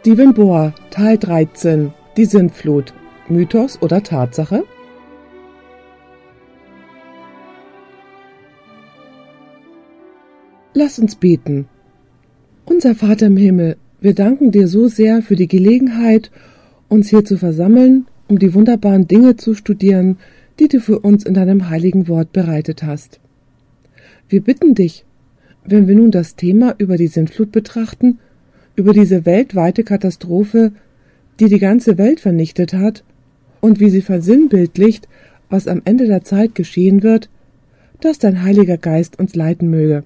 [0.00, 1.92] Stephen Bohr, Teil 13.
[2.16, 2.94] Die Sintflut.
[3.28, 4.62] Mythos oder Tatsache?
[10.72, 11.66] Lass uns beten.
[12.64, 16.30] Unser Vater im Himmel, wir danken dir so sehr für die Gelegenheit,
[16.88, 20.18] uns hier zu versammeln, um die wunderbaren Dinge zu studieren,
[20.60, 23.18] die du für uns in deinem heiligen Wort bereitet hast.
[24.28, 25.04] Wir bitten dich,
[25.64, 28.20] wenn wir nun das Thema über die Sintflut betrachten,
[28.78, 30.70] über diese weltweite Katastrophe,
[31.40, 33.02] die die ganze Welt vernichtet hat,
[33.60, 35.08] und wie sie versinnbildlicht,
[35.50, 37.28] was am Ende der Zeit geschehen wird,
[38.00, 40.04] dass dein Heiliger Geist uns leiten möge.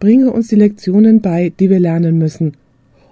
[0.00, 2.54] Bringe uns die Lektionen bei, die wir lernen müssen,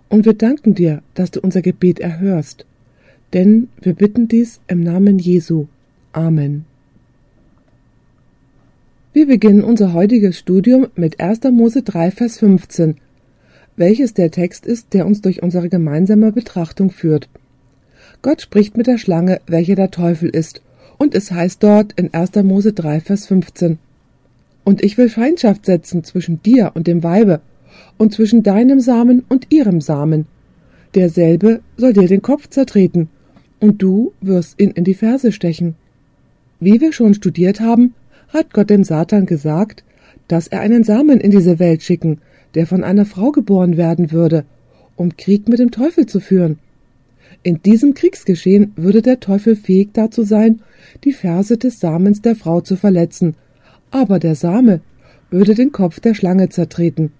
[0.08, 2.64] und wir danken dir, dass du unser Gebet erhörst.
[3.34, 5.66] Denn wir bitten dies im Namen Jesu.
[6.12, 6.64] Amen.
[9.12, 11.40] Wir beginnen unser heutiges Studium mit 1.
[11.50, 12.96] Mose 3, Vers 15,
[13.76, 17.28] welches der Text ist, der uns durch unsere gemeinsame Betrachtung führt.
[18.20, 20.62] Gott spricht mit der Schlange, welche der Teufel ist,
[20.98, 22.36] und es heißt dort in 1.
[22.44, 23.78] Mose 3, Vers 15.
[24.64, 27.40] Und ich will Feindschaft setzen zwischen dir und dem Weibe,
[27.98, 30.26] und zwischen deinem Samen und ihrem Samen.
[30.94, 33.08] Derselbe soll dir den Kopf zertreten,
[33.58, 35.74] und du wirst ihn in die Ferse stechen.
[36.60, 37.94] Wie wir schon studiert haben,
[38.28, 39.82] hat Gott dem Satan gesagt,
[40.28, 42.18] dass er einen Samen in diese Welt schicken,
[42.54, 44.44] der von einer Frau geboren werden würde,
[44.96, 46.58] um Krieg mit dem Teufel zu führen.
[47.42, 50.60] In diesem Kriegsgeschehen würde der Teufel fähig dazu sein,
[51.04, 53.34] die Ferse des Samens der Frau zu verletzen,
[53.90, 54.80] aber der Same
[55.30, 57.12] würde den Kopf der Schlange zertreten.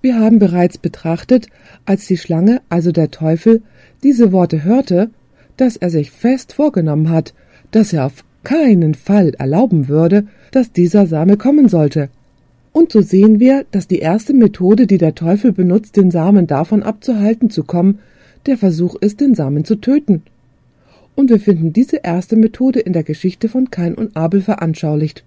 [0.00, 1.48] Wir haben bereits betrachtet,
[1.84, 3.62] als die Schlange, also der Teufel,
[4.02, 5.10] diese Worte hörte,
[5.56, 7.34] dass er sich fest vorgenommen hat,
[7.72, 12.10] dass er auf keinen Fall erlauben würde, dass dieser Same kommen sollte.
[12.72, 16.82] Und so sehen wir, dass die erste Methode, die der Teufel benutzt, den Samen davon
[16.82, 17.98] abzuhalten zu kommen,
[18.46, 20.22] der Versuch ist, den Samen zu töten.
[21.14, 25.24] Und wir finden diese erste Methode in der Geschichte von Kain und Abel veranschaulicht.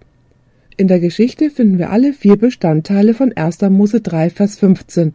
[0.78, 3.62] In der Geschichte finden wir alle vier Bestandteile von 1.
[3.64, 5.14] Mose 3, Vers 15.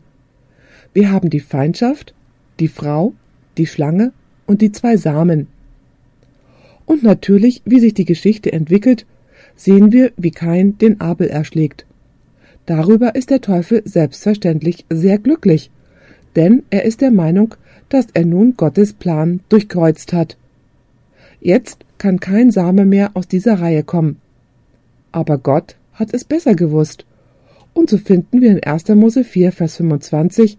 [0.93, 2.15] Wir haben die Feindschaft,
[2.61, 3.15] die Frau,
[3.57, 4.13] die Schlange
[4.47, 5.47] und die zwei Samen.
[6.85, 9.07] Und natürlich, wie sich die Geschichte entwickelt,
[9.57, 11.86] sehen wir, wie Kain den Abel erschlägt.
[12.67, 15.71] Darüber ist der Teufel selbstverständlich sehr glücklich,
[16.35, 17.55] denn er ist der Meinung,
[17.89, 20.37] dass er nun Gottes Plan durchkreuzt hat.
[21.41, 24.21] Jetzt kann kein Same mehr aus dieser Reihe kommen.
[25.13, 27.07] Aber Gott hat es besser gewusst.
[27.73, 28.89] Und so finden wir in 1.
[28.89, 30.59] Mose 4, Vers 25,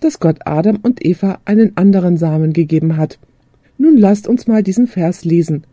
[0.00, 3.18] dass Gott Adam und Eva einen anderen Samen gegeben hat.
[3.78, 5.64] Nun lasst uns mal diesen Vers lesen.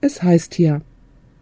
[0.00, 0.82] Es heißt hier,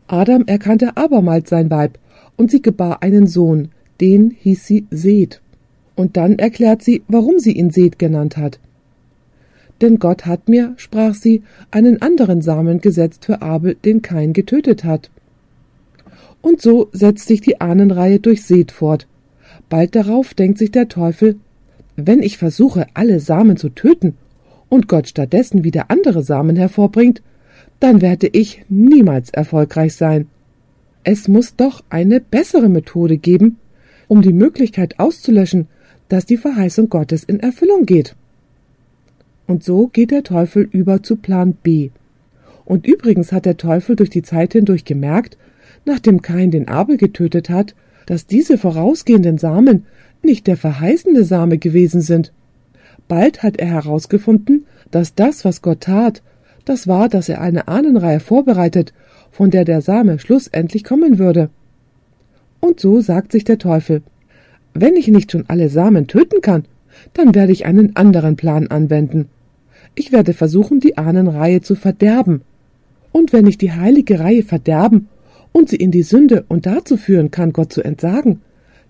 [0.07, 1.99] Adam erkannte abermals sein Weib,
[2.39, 3.69] und sie gebar einen Sohn,
[4.01, 5.43] den hieß sie Seth.
[5.95, 8.59] Und dann erklärt sie, warum sie ihn Seth genannt hat.
[9.81, 14.85] Denn Gott hat mir, sprach sie, einen anderen Samen gesetzt für Abel, den Kain getötet
[14.85, 15.11] hat.
[16.41, 19.07] Und so setzt sich die Ahnenreihe durch Seth fort.
[19.69, 21.37] Bald darauf denkt sich der Teufel,
[21.97, 24.15] wenn ich versuche, alle Samen zu töten
[24.69, 27.23] und Gott stattdessen wieder andere Samen hervorbringt,
[27.81, 30.29] dann werde ich niemals erfolgreich sein.
[31.11, 33.57] Es muss doch eine bessere Methode geben,
[34.09, 35.67] um die Möglichkeit auszulöschen,
[36.11, 38.15] dass die Verheißung Gottes in Erfüllung geht.
[39.47, 41.89] Und so geht der Teufel über zu Plan B.
[42.67, 45.39] Und übrigens hat der Teufel durch die Zeit hindurch gemerkt,
[45.87, 47.75] nachdem Kain den Abel getötet hat,
[48.05, 49.87] dass diese vorausgehenden Samen
[50.23, 52.35] nicht der verheißende Same gewesen sind.
[53.09, 56.23] Bald hat er herausgefunden, dass das, was Gott tat,
[56.67, 58.93] das war, dass er eine Ahnenreihe vorbereitet,
[59.31, 61.51] von der der Same schlussendlich kommen würde.
[62.61, 64.03] Und so sagt sich der Teufel,
[64.75, 66.65] wenn ich nicht schon alle Samen töten kann,
[67.15, 69.29] dann werde ich einen anderen Plan anwenden.
[69.95, 72.43] Ich werde versuchen, die Ahnenreihe zu verderben.
[73.13, 75.09] Und wenn ich die heilige Reihe verderben
[75.53, 78.41] und sie in die Sünde und dazu führen kann, Gott zu entsagen,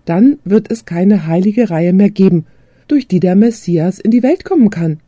[0.04, 2.46] dann wird es keine heilige Reihe mehr geben,
[2.88, 5.00] durch die der Messias in die Welt kommen kann.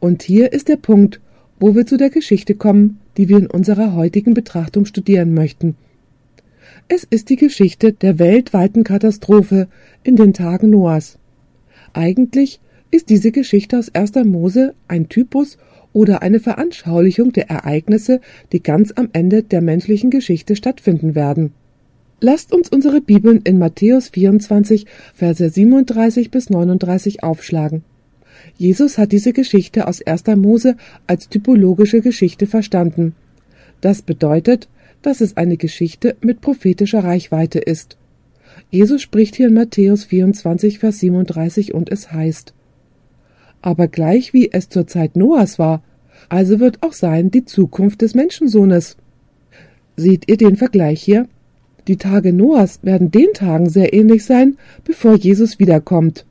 [0.00, 1.20] Und hier ist der Punkt,
[1.60, 5.76] wo wir zu der Geschichte kommen, die wir in unserer heutigen Betrachtung studieren möchten.
[6.88, 9.68] Es ist die Geschichte der weltweiten Katastrophe
[10.02, 11.18] in den Tagen Noahs.
[11.92, 12.60] Eigentlich
[12.90, 14.14] ist diese Geschichte aus 1.
[14.24, 15.58] Mose ein Typus
[15.92, 18.20] oder eine Veranschaulichung der Ereignisse,
[18.52, 21.52] die ganz am Ende der menschlichen Geschichte stattfinden werden.
[22.20, 27.84] Lasst uns unsere Bibeln in Matthäus 24, Verse 37 bis 39 aufschlagen.
[28.56, 30.26] Jesus hat diese Geschichte aus 1.
[30.36, 33.14] Mose als typologische Geschichte verstanden.
[33.80, 34.68] Das bedeutet,
[35.02, 37.96] dass es eine Geschichte mit prophetischer Reichweite ist.
[38.70, 42.54] Jesus spricht hier in Matthäus 24, Vers 37 und es heißt,
[43.62, 45.82] aber gleich wie es zur Zeit Noahs war,
[46.28, 48.96] also wird auch sein die Zukunft des Menschensohnes.
[49.96, 51.26] Seht ihr den Vergleich hier?
[51.88, 56.25] Die Tage Noahs werden den Tagen sehr ähnlich sein, bevor Jesus wiederkommt.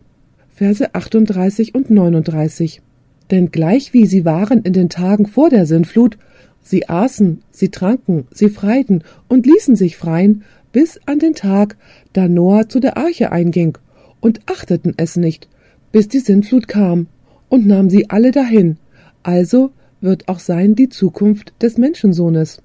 [0.55, 2.81] Verse 38 und 39.
[3.29, 6.17] Denn gleich wie sie waren in den Tagen vor der Sintflut,
[6.61, 11.75] sie aßen, sie tranken, sie freiten und ließen sich freien, bis an den Tag,
[12.13, 13.77] da Noah zu der Arche einging,
[14.21, 15.49] und achteten es nicht,
[15.91, 17.07] bis die Sintflut kam,
[17.49, 18.77] und nahm sie alle dahin.
[19.23, 22.61] Also wird auch sein die Zukunft des Menschensohnes.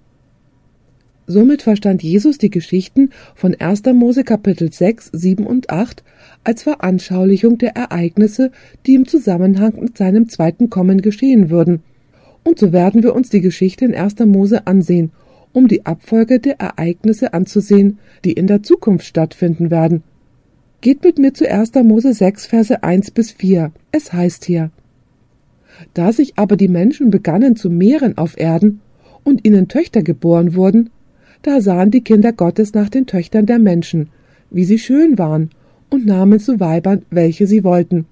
[1.30, 3.84] Somit verstand Jesus die Geschichten von 1.
[3.94, 6.02] Mose Kapitel 6, 7 und 8
[6.42, 8.50] als Veranschaulichung der Ereignisse,
[8.84, 11.84] die im Zusammenhang mit seinem zweiten Kommen geschehen würden.
[12.42, 14.18] Und so werden wir uns die Geschichte in 1.
[14.26, 15.12] Mose ansehen,
[15.52, 20.02] um die Abfolge der Ereignisse anzusehen, die in der Zukunft stattfinden werden.
[20.80, 21.74] Geht mit mir zu 1.
[21.84, 23.70] Mose 6, Verse 1 bis 4.
[23.92, 24.72] Es heißt hier,
[25.94, 28.80] Da sich aber die Menschen begannen zu mehren auf Erden
[29.22, 30.90] und ihnen Töchter geboren wurden,
[31.42, 34.08] da sahen die Kinder Gottes nach den Töchtern der Menschen,
[34.50, 35.50] wie sie schön waren,
[35.88, 38.06] und nahmen zu Weibern, welche sie wollten.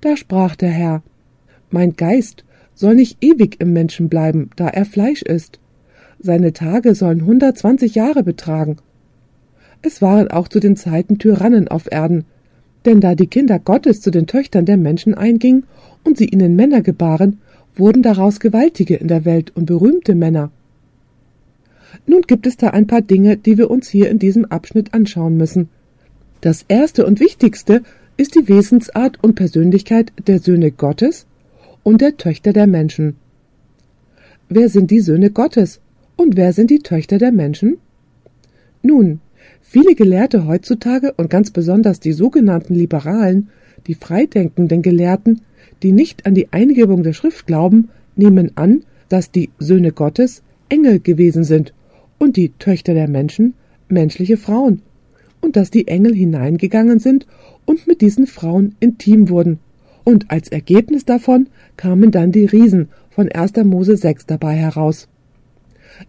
[0.00, 1.02] Da sprach der Herr,
[1.70, 2.44] Mein Geist
[2.74, 5.58] soll nicht ewig im Menschen bleiben, da er Fleisch ist.
[6.18, 8.76] Seine Tage sollen hundertzwanzig Jahre betragen.
[9.82, 12.24] Es waren auch zu den Zeiten Tyrannen auf Erden,
[12.84, 15.64] denn da die Kinder Gottes zu den Töchtern der Menschen eingingen
[16.04, 17.38] und sie ihnen Männer gebaren,
[17.76, 20.50] wurden daraus Gewaltige in der Welt und berühmte Männer.
[22.06, 25.36] Nun gibt es da ein paar Dinge, die wir uns hier in diesem Abschnitt anschauen
[25.36, 25.68] müssen.
[26.40, 27.82] Das erste und wichtigste
[28.16, 31.26] ist die Wesensart und Persönlichkeit der Söhne Gottes
[31.82, 33.16] und der Töchter der Menschen.
[34.48, 35.80] Wer sind die Söhne Gottes
[36.16, 37.78] und wer sind die Töchter der Menschen?
[38.82, 39.20] Nun,
[39.62, 43.48] viele Gelehrte heutzutage und ganz besonders die sogenannten Liberalen,
[43.86, 45.40] die freidenkenden Gelehrten,
[45.82, 51.00] die nicht an die Eingebung der Schrift glauben, nehmen an, dass die Söhne Gottes Engel
[51.00, 51.72] gewesen sind
[52.24, 53.52] und die Töchter der Menschen
[53.88, 54.80] menschliche Frauen,
[55.42, 57.26] und dass die Engel hineingegangen sind
[57.66, 59.58] und mit diesen Frauen intim wurden,
[60.04, 63.56] und als Ergebnis davon kamen dann die Riesen von 1.
[63.64, 65.06] Mose 6 dabei heraus.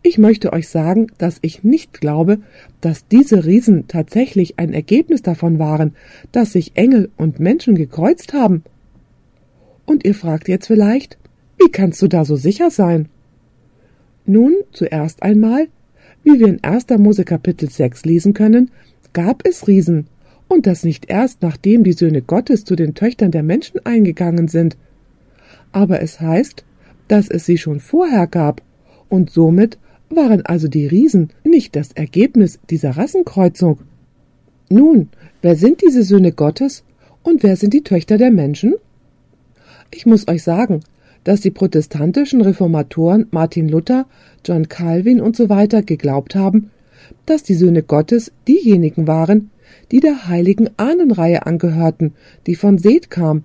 [0.03, 2.39] Ich möchte euch sagen, dass ich nicht glaube,
[2.79, 5.95] dass diese Riesen tatsächlich ein Ergebnis davon waren,
[6.31, 8.63] dass sich Engel und Menschen gekreuzt haben.
[9.85, 11.17] Und ihr fragt jetzt vielleicht,
[11.57, 13.09] wie kannst du da so sicher sein?
[14.25, 15.67] Nun, zuerst einmal
[16.25, 16.87] wie wir in 1.
[16.97, 18.71] Mose Kapitel 6 lesen können,
[19.13, 20.07] gab es Riesen,
[20.47, 24.75] und das nicht erst nachdem die Söhne Gottes zu den Töchtern der Menschen eingegangen sind.
[25.71, 26.65] Aber es heißt,
[27.07, 28.61] dass es sie schon vorher gab,
[29.07, 29.77] und somit
[30.09, 33.79] waren also die Riesen nicht das Ergebnis dieser Rassenkreuzung.
[34.69, 35.09] Nun,
[35.43, 36.83] wer sind diese Söhne Gottes
[37.21, 38.75] und wer sind die Töchter der Menschen?
[39.91, 40.81] Ich muss euch sagen,
[41.25, 44.05] dass die protestantischen Reformatoren Martin Luther,
[44.45, 45.67] John Calvin usw.
[45.69, 46.71] So geglaubt haben,
[47.25, 49.51] dass die Söhne Gottes diejenigen waren,
[49.91, 52.13] die der heiligen Ahnenreihe angehörten,
[52.47, 53.43] die von Seth kam,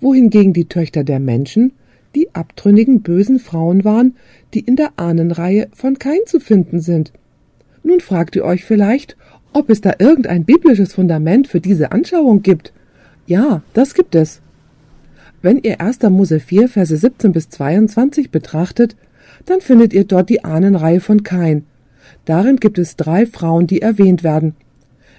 [0.00, 1.72] wohingegen die Töchter der Menschen
[2.14, 4.16] die abtrünnigen bösen Frauen waren,
[4.54, 7.12] die in der Ahnenreihe von Kain zu finden sind.
[7.82, 9.16] Nun fragt ihr euch vielleicht,
[9.52, 12.72] ob es da irgendein biblisches Fundament für diese Anschauung gibt.
[13.26, 14.40] Ja, das gibt es.
[15.44, 16.00] Wenn ihr 1.
[16.04, 18.96] Mose 4, Verse 17 bis 22 betrachtet,
[19.44, 21.66] dann findet ihr dort die Ahnenreihe von Kain.
[22.24, 24.54] Darin gibt es drei Frauen, die erwähnt werden.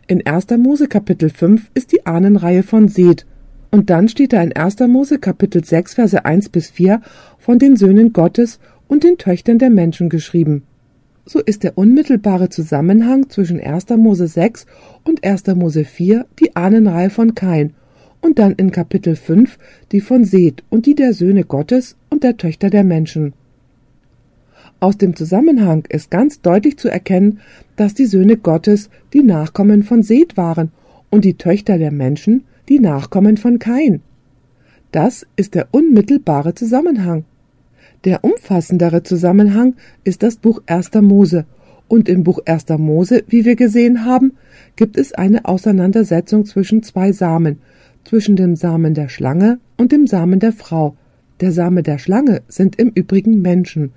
[0.07, 0.47] In 1.
[0.57, 3.27] Mose Kapitel 5 ist die Ahnenreihe von Seth.
[3.69, 4.79] Und dann steht da in 1.
[4.87, 7.01] Mose Kapitel 6, Verse 1 bis 4
[7.37, 8.57] von den Söhnen Gottes
[8.87, 10.63] und den Töchtern der Menschen geschrieben.
[11.25, 13.89] So ist der unmittelbare Zusammenhang zwischen 1.
[13.89, 14.65] Mose 6
[15.03, 15.45] und 1.
[15.53, 17.75] Mose 4 die Ahnenreihe von Kain
[18.25, 19.59] und dann in Kapitel 5
[19.91, 23.33] die von Seth und die der Söhne Gottes und der Töchter der Menschen.
[24.79, 27.39] Aus dem Zusammenhang ist ganz deutlich zu erkennen,
[27.75, 30.71] dass die Söhne Gottes die Nachkommen von Seth waren
[31.11, 34.01] und die Töchter der Menschen die Nachkommen von Kain.
[34.91, 37.25] Das ist der unmittelbare Zusammenhang.
[38.05, 40.91] Der umfassendere Zusammenhang ist das Buch 1.
[41.01, 41.45] Mose,
[41.87, 42.69] und im Buch 1.
[42.77, 44.33] Mose, wie wir gesehen haben,
[44.75, 47.59] gibt es eine Auseinandersetzung zwischen zwei Samen,
[48.05, 50.95] zwischen dem Samen der Schlange und dem Samen der Frau.
[51.41, 53.91] Der Same der Schlange sind im Übrigen Menschen,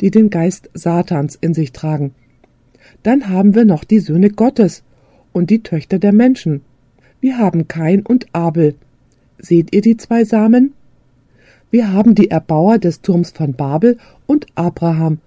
[0.00, 2.12] die den Geist Satans in sich tragen.
[3.04, 4.82] Dann haben wir noch die Söhne Gottes
[5.32, 6.62] und die Töchter der Menschen.
[7.20, 8.74] Wir haben Kain und Abel.
[9.38, 10.72] Seht ihr die zwei Samen?
[11.70, 15.18] Wir haben die Erbauer des Turms von Babel und Abraham.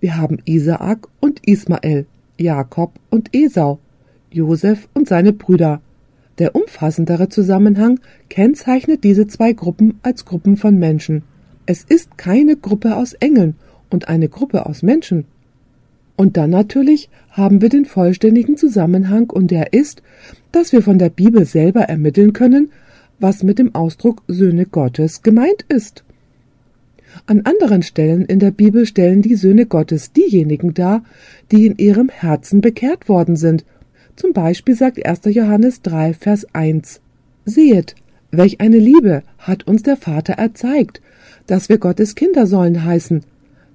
[0.00, 2.06] Wir haben Isaak und Ismael,
[2.38, 3.80] Jakob und Esau,
[4.30, 5.80] Josef und seine Brüder,
[6.38, 11.22] Der umfassendere Zusammenhang kennzeichnet diese zwei Gruppen als Gruppen von Menschen.
[11.66, 13.56] Es ist keine Gruppe aus Engeln
[13.90, 15.24] und eine Gruppe aus Menschen.
[16.16, 20.02] Und dann natürlich haben wir den vollständigen Zusammenhang und der ist,
[20.50, 22.70] dass wir von der Bibel selber ermitteln können,
[23.20, 26.04] was mit dem Ausdruck Söhne Gottes gemeint ist.
[27.26, 31.02] An anderen Stellen in der Bibel stellen die Söhne Gottes diejenigen dar,
[31.50, 33.64] die in ihrem Herzen bekehrt worden sind.
[34.18, 35.20] Zum Beispiel sagt 1.
[35.26, 37.00] Johannes 3, Vers 1
[37.44, 37.94] Sehet,
[38.32, 41.00] welch eine Liebe hat uns der Vater erzeigt,
[41.46, 43.22] dass wir Gottes Kinder sollen heißen.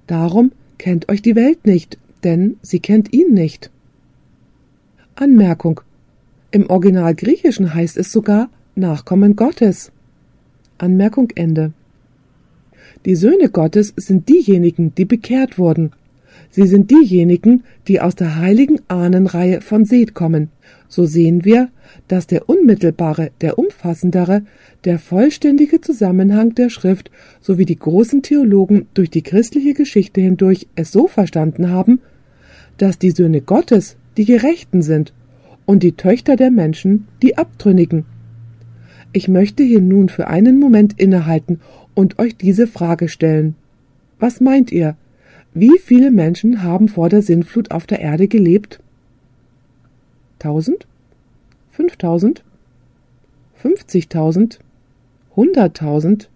[0.06, 3.70] Darum kennt euch die Welt nicht, denn sie kennt ihn nicht.
[5.14, 5.80] Anmerkung.
[6.50, 9.92] Im Original Griechischen heißt es sogar Nachkommen Gottes.
[10.76, 11.72] Anmerkung Ende.
[13.06, 15.92] Die Söhne Gottes sind diejenigen, die bekehrt wurden.
[16.54, 20.50] Sie sind diejenigen, die aus der heiligen Ahnenreihe von Seth kommen.
[20.86, 21.68] So sehen wir,
[22.06, 24.42] dass der unmittelbare, der umfassendere,
[24.84, 30.92] der vollständige Zusammenhang der Schrift sowie die großen Theologen durch die christliche Geschichte hindurch es
[30.92, 32.00] so verstanden haben,
[32.78, 35.12] dass die Söhne Gottes die Gerechten sind
[35.66, 38.04] und die Töchter der Menschen die Abtrünnigen.
[39.12, 41.58] Ich möchte hier nun für einen Moment innehalten
[41.94, 43.56] und euch diese Frage stellen.
[44.20, 44.96] Was meint ihr?
[45.56, 48.80] Wie viele Menschen haben vor der Sintflut auf der Erde gelebt?
[50.40, 50.86] Tausend?
[51.70, 52.42] Fünftausend?
[53.54, 54.58] Fünfzigtausend?
[55.36, 56.28] Hunderttausend?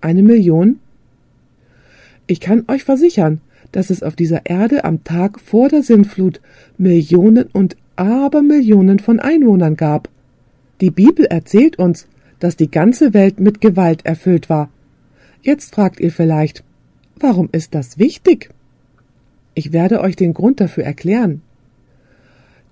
[0.00, 0.80] Eine Million?
[2.26, 6.40] Ich kann euch versichern, dass es auf dieser Erde am Tag vor der Sintflut
[6.78, 10.08] Millionen und Abermillionen von Einwohnern gab.
[10.80, 12.08] Die Bibel erzählt uns,
[12.38, 14.70] dass die ganze Welt mit Gewalt erfüllt war.
[15.42, 16.64] Jetzt fragt ihr vielleicht,
[17.18, 18.50] warum ist das wichtig?
[19.54, 21.40] Ich werde euch den Grund dafür erklären.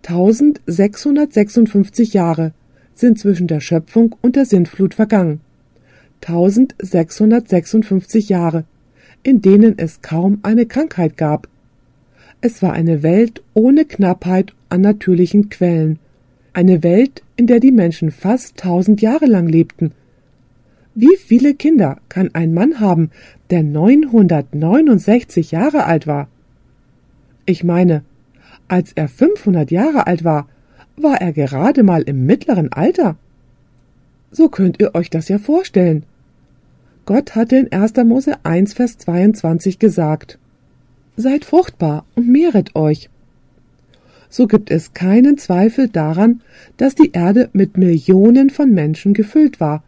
[0.07, 2.53] 1656 Jahre
[2.95, 5.41] sind zwischen der Schöpfung und der Sintflut vergangen.
[6.21, 8.65] 1656 Jahre,
[9.23, 11.49] in denen es kaum eine Krankheit gab.
[12.41, 15.99] Es war eine Welt ohne Knappheit an natürlichen Quellen,
[16.53, 19.93] eine Welt, in der die Menschen fast tausend Jahre lang lebten.
[20.95, 23.11] Wie viele Kinder kann ein Mann haben,
[23.55, 26.27] der 969 Jahre alt war?
[27.47, 28.03] Ich meine,
[28.67, 30.49] als er 500 Jahre alt war,
[30.97, 33.17] war er gerade mal im mittleren Alter.
[34.33, 36.03] So könnt ihr euch das ja vorstellen.
[37.07, 37.95] Gott hatte in 1.
[38.05, 40.41] Mose 1, Vers 22 gesagt,
[41.17, 43.09] Seid fruchtbar und mehret euch.
[44.29, 46.41] So gibt es keinen Zweifel daran,
[46.77, 49.85] dass die Erde mit Millionen von Menschen gefüllt war.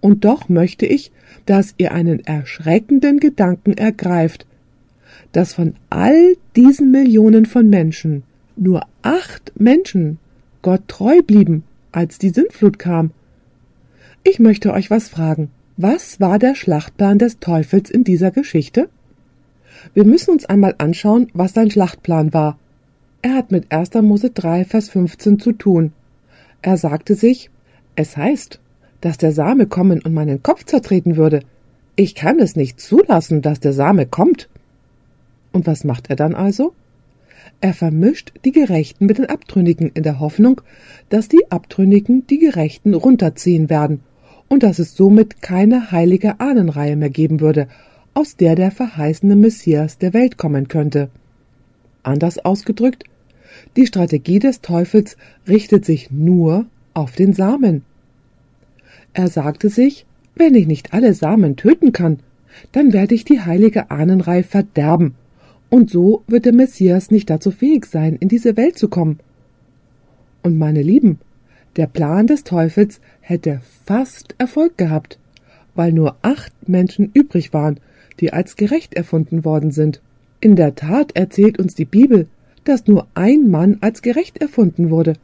[0.00, 1.10] Und doch möchte ich,
[1.46, 4.46] dass ihr einen erschreckenden Gedanken ergreift,
[5.32, 8.22] dass von all diesen Millionen von Menschen
[8.56, 10.18] nur acht Menschen
[10.62, 13.10] Gott treu blieben, als die Sintflut kam.
[14.24, 15.50] Ich möchte euch was fragen.
[15.76, 18.88] Was war der Schlachtplan des Teufels in dieser Geschichte?
[19.94, 22.58] Wir müssen uns einmal anschauen, was sein Schlachtplan war.
[23.22, 23.94] Er hat mit 1.
[24.02, 25.92] Mose 3, Vers 15 zu tun.
[26.62, 27.50] Er sagte sich,
[27.94, 28.60] es heißt,
[29.00, 31.40] dass der Same kommen und meinen Kopf zertreten würde.
[31.96, 34.48] Ich kann es nicht zulassen, dass der Same kommt.
[35.52, 36.72] Und was macht er dann also?
[37.60, 40.60] Er vermischt die Gerechten mit den Abtrünnigen in der Hoffnung,
[41.08, 44.00] dass die Abtrünnigen die Gerechten runterziehen werden
[44.48, 47.68] und dass es somit keine heilige Ahnenreihe mehr geben würde,
[48.14, 51.10] aus der der verheißene Messias der Welt kommen könnte.
[52.02, 53.04] Anders ausgedrückt,
[53.76, 57.82] die Strategie des Teufels richtet sich nur auf den Samen.
[59.18, 60.06] Er sagte sich,
[60.36, 62.20] wenn ich nicht alle Samen töten kann,
[62.70, 65.16] dann werde ich die heilige Ahnenreihe verderben,
[65.70, 69.18] und so wird der Messias nicht dazu fähig sein, in diese Welt zu kommen.
[70.44, 71.18] Und meine Lieben,
[71.74, 75.18] der Plan des Teufels hätte fast Erfolg gehabt,
[75.74, 77.80] weil nur acht Menschen übrig waren,
[78.20, 80.00] die als gerecht erfunden worden sind.
[80.38, 82.28] In der Tat erzählt uns die Bibel,
[82.62, 85.14] dass nur ein Mann als gerecht erfunden wurde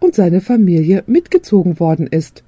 [0.00, 2.42] und seine Familie mitgezogen worden ist.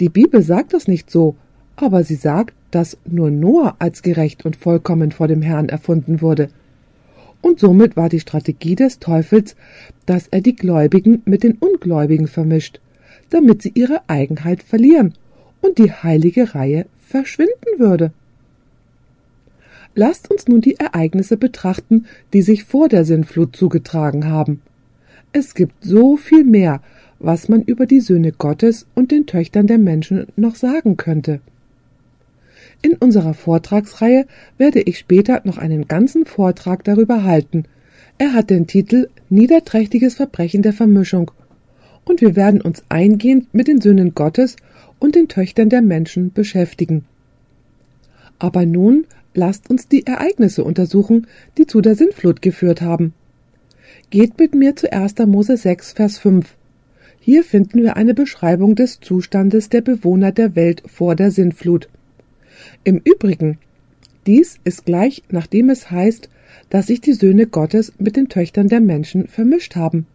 [0.00, 1.36] Die Bibel sagt das nicht so,
[1.76, 6.48] aber sie sagt, dass nur Noah als gerecht und vollkommen vor dem Herrn erfunden wurde–
[7.42, 9.56] und somit war die Strategie des Teufels,
[10.06, 12.80] dass er die Gläubigen mit den Ungläubigen vermischt,
[13.30, 15.14] damit sie ihre Eigenheit verlieren
[15.60, 18.12] und die heilige Reihe verschwinden würde.
[19.94, 24.62] Lasst uns nun die Ereignisse betrachten, die sich vor der Sinnflut zugetragen haben.
[25.32, 26.80] Es gibt so viel mehr,
[27.22, 31.40] was man über die Söhne Gottes und den Töchtern der Menschen noch sagen könnte.
[32.82, 34.26] In unserer Vortragsreihe
[34.58, 37.64] werde ich später noch einen ganzen Vortrag darüber halten.
[38.18, 41.30] Er hat den Titel Niederträchtiges Verbrechen der Vermischung
[42.04, 44.56] und wir werden uns eingehend mit den Söhnen Gottes
[44.98, 47.04] und den Töchtern der Menschen beschäftigen.
[48.40, 53.14] Aber nun lasst uns die Ereignisse untersuchen, die zu der Sintflut geführt haben.
[54.10, 55.18] Geht mit mir zu 1.
[55.26, 56.56] Mose 6, Vers 5.
[57.24, 61.88] Hier finden wir eine Beschreibung des Zustandes der Bewohner der Welt vor der Sintflut.
[62.82, 63.58] Im Übrigen,
[64.26, 66.28] dies ist gleich nachdem es heißt,
[66.68, 70.08] dass sich die Söhne Gottes mit den Töchtern der Menschen vermischt haben.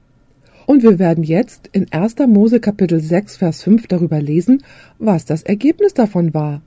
[0.65, 2.17] Und wir werden jetzt in 1.
[2.27, 4.61] Mose Kapitel 6, Vers 5 darüber lesen,
[4.99, 6.61] was das Ergebnis davon war.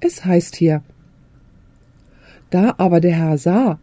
[0.00, 0.82] Es heißt hier,
[2.48, 3.78] Da aber der Herr sah,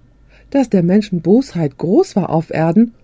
[0.50, 2.96] dass der Menschen Bosheit groß war auf Erden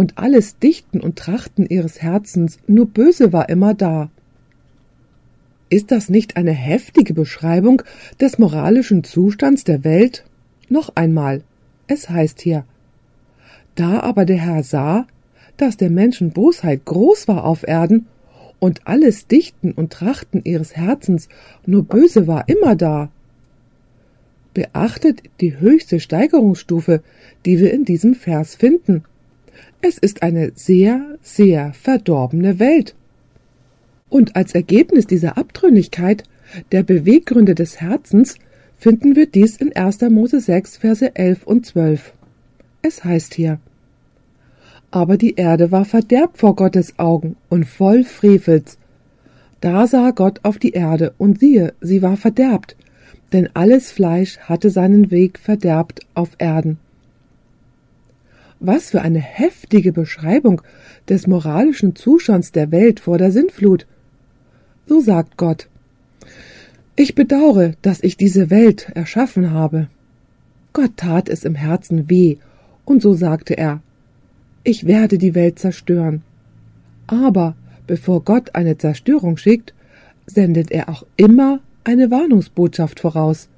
[0.00, 4.08] und alles Dichten und Trachten ihres Herzens nur böse war immer da.
[5.68, 7.82] Ist das nicht eine heftige Beschreibung
[8.18, 10.24] des moralischen Zustands der Welt?
[10.70, 11.42] Noch einmal,
[11.86, 12.64] es heißt hier,
[13.74, 15.06] da aber der Herr sah,
[15.58, 18.06] dass der Menschen Bosheit groß war auf Erden
[18.58, 21.28] und alles Dichten und Trachten ihres Herzens
[21.66, 23.10] nur böse war immer da.
[24.54, 27.02] Beachtet die höchste Steigerungsstufe,
[27.44, 29.04] die wir in diesem Vers finden.
[29.82, 32.94] Es ist eine sehr, sehr verdorbene Welt.
[34.08, 36.24] Und als Ergebnis dieser Abtrünnigkeit,
[36.72, 38.34] der Beweggründe des Herzens,
[38.76, 40.02] finden wir dies in 1.
[40.10, 42.12] Mose 6, Verse 11 und 12.
[42.82, 43.58] Es heißt hier,
[44.90, 48.76] aber die Erde war verderbt vor Gottes Augen und voll Frevels.
[49.60, 52.76] Da sah Gott auf die Erde, und siehe, sie war verderbt,
[53.32, 56.78] denn alles Fleisch hatte seinen Weg verderbt auf Erden.
[58.60, 60.60] Was für eine heftige Beschreibung
[61.08, 63.86] des moralischen Zustands der Welt vor der Sintflut.
[64.86, 65.68] So sagt Gott.
[66.94, 69.88] Ich bedaure, dass ich diese Welt erschaffen habe.
[70.74, 72.36] Gott tat es im Herzen weh,
[72.84, 73.80] und so sagte er,
[74.62, 76.22] ich werde die Welt zerstören.
[77.06, 79.72] Aber bevor Gott eine Zerstörung schickt,
[80.26, 83.48] sendet er auch immer eine Warnungsbotschaft voraus.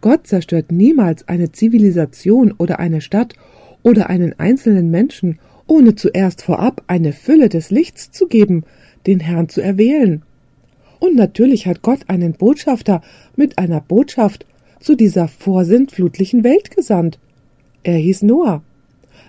[0.00, 3.34] Gott zerstört niemals eine Zivilisation oder eine Stadt
[3.82, 8.64] oder einen einzelnen Menschen, ohne zuerst vorab eine Fülle des Lichts zu geben,
[9.06, 10.22] den Herrn zu erwählen.
[10.98, 13.02] Und natürlich hat Gott einen Botschafter
[13.36, 14.46] mit einer Botschaft
[14.80, 17.18] zu dieser vorsintflutlichen Welt gesandt.
[17.82, 18.62] Er hieß Noah.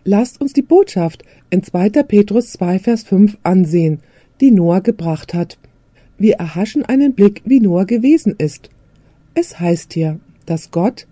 [0.04, 1.90] Lasst uns die Botschaft in 2.
[2.04, 4.00] Petrus 2, Vers 5 ansehen,
[4.42, 5.58] die Noah gebracht hat.
[6.18, 8.70] Wir erhaschen einen Blick, wie Noah gewesen ist.
[9.34, 11.08] Es heißt hier, dass Gott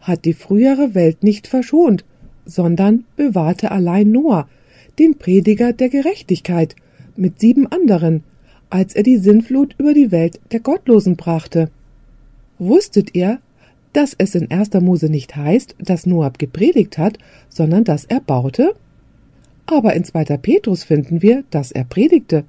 [0.00, 2.04] hat die frühere Welt nicht verschont,
[2.48, 4.48] sondern bewahrte allein Noah,
[4.98, 6.74] den Prediger der Gerechtigkeit,
[7.14, 8.24] mit sieben anderen,
[8.70, 11.70] als er die Sinnflut über die Welt der Gottlosen brachte.
[12.58, 13.38] Wusstet ihr,
[13.92, 14.74] dass es in 1.
[14.80, 18.74] Mose nicht heißt, dass Noab gepredigt hat, sondern dass er baute?
[19.66, 20.24] Aber in 2.
[20.38, 22.44] Petrus finden wir, dass er predigte.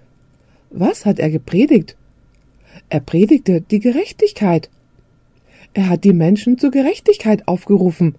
[0.70, 1.96] Was hat er gepredigt?
[2.90, 4.70] Er predigte die Gerechtigkeit.
[5.74, 8.16] Er hat die Menschen zur Gerechtigkeit aufgerufen.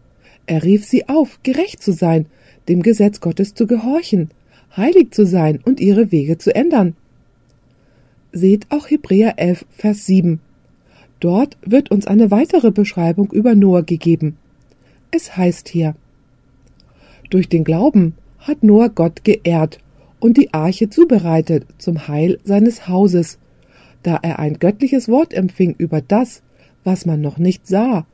[0.47, 2.27] Er rief sie auf, gerecht zu sein,
[2.69, 4.31] dem Gesetz Gottes zu gehorchen,
[4.77, 6.95] heilig zu sein und ihre Wege zu ändern.
[8.33, 10.41] Seht auch Hebräer 11, Vers 7.
[11.19, 14.37] Dort wird uns eine weitere Beschreibung über Noah gegeben.
[15.11, 15.95] Es heißt hier,
[17.31, 19.79] durch den Glauben hat Noah Gott geehrt
[20.19, 23.39] und die Arche zubereitet zum Heil seines Hauses,
[24.03, 26.43] da er ein göttliches Wort empfing über das,
[26.85, 28.07] was man noch nicht sah,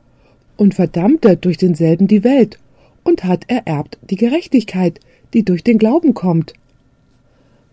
[0.57, 2.59] und verdammte durch denselben die Welt
[3.03, 4.99] und hat ererbt die Gerechtigkeit,
[5.33, 6.53] die durch den Glauben kommt.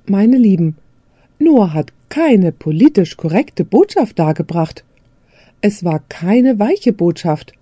[0.07, 0.77] Meine Lieben,
[1.39, 4.85] Noah hat keine politisch korrekte Botschaft dargebracht.
[5.61, 7.55] Es war keine weiche Botschaft.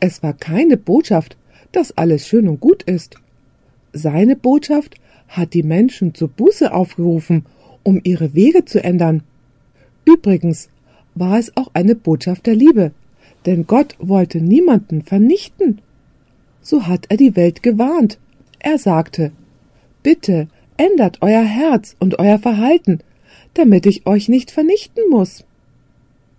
[0.00, 1.36] Es war keine Botschaft,
[1.72, 3.16] dass alles schön und gut ist.
[3.92, 4.96] Seine Botschaft
[5.28, 7.44] hat die Menschen zur Buße aufgerufen,
[7.82, 9.22] um ihre Wege zu ändern.
[10.04, 10.68] Übrigens
[11.14, 12.92] war es auch eine Botschaft der Liebe,
[13.46, 15.80] denn Gott wollte niemanden vernichten.
[16.60, 18.18] So hat er die Welt gewarnt.
[18.58, 19.32] Er sagte,
[20.02, 23.00] Bitte ändert euer Herz und euer Verhalten,
[23.54, 25.44] damit ich euch nicht vernichten muss.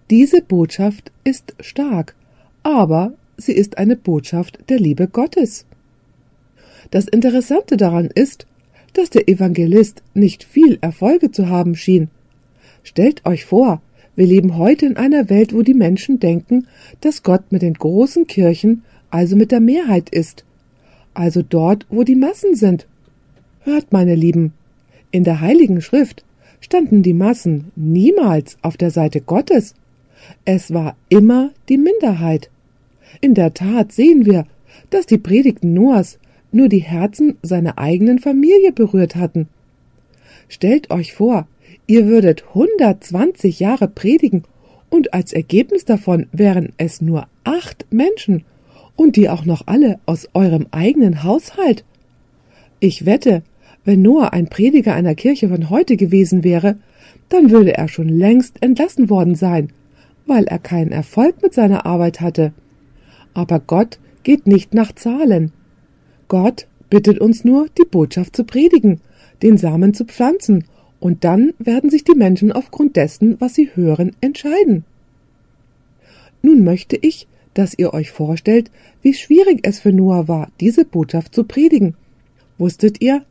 [0.09, 2.15] Diese Botschaft ist stark,
[2.63, 5.65] aber sie ist eine Botschaft der Liebe Gottes.
[6.91, 8.45] Das Interessante daran ist,
[8.93, 12.09] dass der Evangelist nicht viel Erfolge zu haben schien.
[12.83, 13.81] Stellt euch vor,
[14.15, 16.67] wir leben heute in einer Welt, wo die Menschen denken,
[17.01, 20.45] dass Gott mit den großen Kirchen, also mit der Mehrheit ist,
[21.13, 22.88] also dort, wo die Massen sind.
[23.62, 24.54] Hört, meine Lieben,
[25.12, 26.23] in der Heiligen Schrift
[26.60, 29.75] standen die Massen niemals auf der Seite Gottes,
[30.43, 32.49] es war immer die Minderheit.
[33.21, 34.45] In der Tat sehen wir,
[34.89, 36.19] dass die Predigten Noahs
[36.51, 39.47] nur die Herzen seiner eigenen Familie berührt hatten.
[40.47, 41.47] Stellt euch vor,
[41.87, 44.43] ihr würdet 120 Jahre predigen
[44.89, 48.43] und als Ergebnis davon wären es nur acht Menschen
[48.95, 51.83] und die auch noch alle aus eurem eigenen Haushalt.
[52.79, 53.43] Ich wette,
[53.83, 56.77] wenn Noah ein Prediger einer Kirche von heute gewesen wäre,
[57.29, 59.69] dann würde er schon längst entlassen worden sein,
[60.25, 62.53] weil er keinen Erfolg mit seiner Arbeit hatte.
[63.33, 65.51] Aber Gott geht nicht nach Zahlen.
[66.27, 69.01] Gott bittet uns nur, die Botschaft zu predigen,
[69.43, 70.65] den Samen zu pflanzen,
[71.05, 74.85] und dann werden sich die Menschen aufgrund dessen, was sie hören, entscheiden.
[76.41, 78.71] Nun möchte ich, dass ihr euch vorstellt,
[79.03, 81.93] wie schwierig es für Noah war, diese Botschaft zu predigen.
[82.57, 83.23] Wusstet ihr,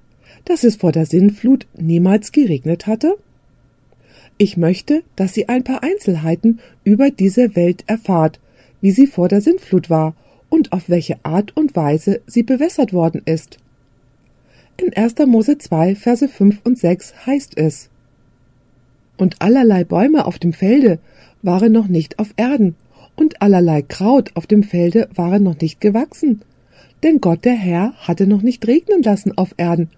[0.44, 3.16] dass es vor der Sinnflut niemals geregnet hatte?
[4.38, 8.38] Ich möchte, dass ihr ein paar Einzelheiten über diese Welt erfahrt,
[8.82, 10.14] wie sie vor der Sintflut war
[10.48, 13.58] und auf welche Art und Weise sie bewässert worden ist.
[14.76, 15.14] In 1.
[15.26, 17.90] Mose 2, Verse 5 und 6 heißt es:
[19.16, 20.98] Und allerlei Bäume auf dem Felde
[21.42, 22.74] waren noch nicht auf Erden,
[23.14, 26.42] und allerlei Kraut auf dem Felde waren noch nicht gewachsen,
[27.04, 29.90] denn Gott der Herr hatte noch nicht regnen lassen auf Erden,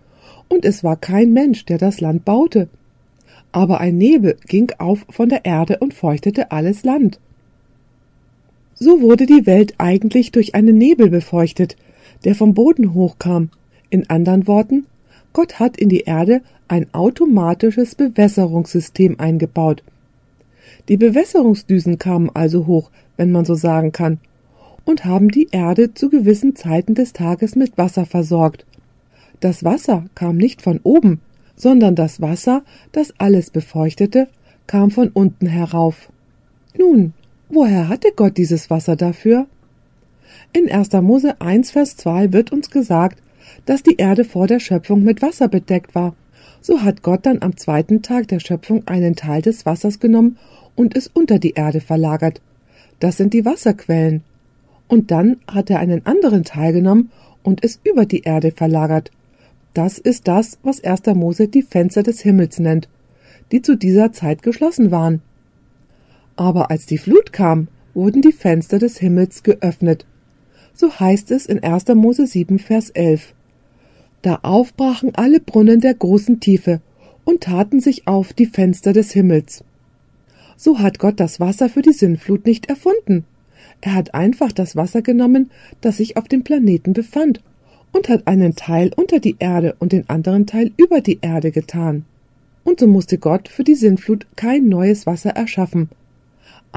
[0.49, 2.69] und es war kein Mensch, der das Land baute.
[3.53, 7.19] Aber ein Nebel ging auf von der Erde und feuchtete alles Land.
[8.75, 11.77] So wurde die Welt eigentlich durch einen Nebel befeuchtet,
[12.25, 13.49] der vom Boden hochkam.
[13.91, 14.87] In anderen Worten,
[15.33, 19.83] Gott hat in die Erde ein automatisches Bewässerungssystem eingebaut.
[20.89, 24.19] Die Bewässerungsdüsen kamen also hoch, wenn man so sagen kann,
[24.85, 28.65] und haben die Erde zu gewissen Zeiten des Tages mit Wasser versorgt.
[29.41, 31.21] Das Wasser kam nicht von oben,
[31.57, 34.29] sondern das Wasser, das alles befeuchtete,
[34.67, 36.11] kam von unten herauf.
[36.79, 37.13] Nun,
[37.49, 39.47] Woher hatte Gott dieses Wasser dafür?
[40.53, 40.93] In 1.
[40.95, 43.23] Mose 1, Vers 2 wird uns gesagt,
[43.67, 46.15] dass die Erde vor der Schöpfung mit Wasser bedeckt war.
[46.63, 50.39] So hat Gott dann am zweiten Tag der Schöpfung einen Teil des Wassers genommen
[50.75, 52.41] und es unter die Erde verlagert.
[52.99, 54.23] Das sind die Wasserquellen.
[54.89, 57.11] Und dann hat er einen anderen Teil genommen
[57.43, 59.11] und es über die Erde verlagert.
[59.75, 61.07] Das ist das, was 1.
[61.15, 62.89] Mose die Fenster des Himmels nennt,
[63.53, 65.21] die zu dieser Zeit geschlossen waren.
[66.37, 70.07] Aber als die Flut kam, wurden die Fenster des Himmels geöffnet.
[70.75, 71.89] So heißt es in 1.
[71.95, 73.35] Mose 7, Vers 11.
[74.23, 76.81] Da aufbrachen alle Brunnen der großen Tiefe
[77.25, 79.65] und taten sich auf die Fenster des Himmels.
[80.57, 83.25] So hat Gott das Wasser für die Sinnflut nicht erfunden.
[83.81, 85.51] Er hat einfach das Wasser genommen,
[85.81, 87.43] das sich auf dem Planeten befand,
[87.93, 92.05] und hat einen Teil unter die Erde und den anderen Teil über die Erde getan.
[92.65, 95.89] Und so musste Gott für die Sinnflut kein neues Wasser erschaffen,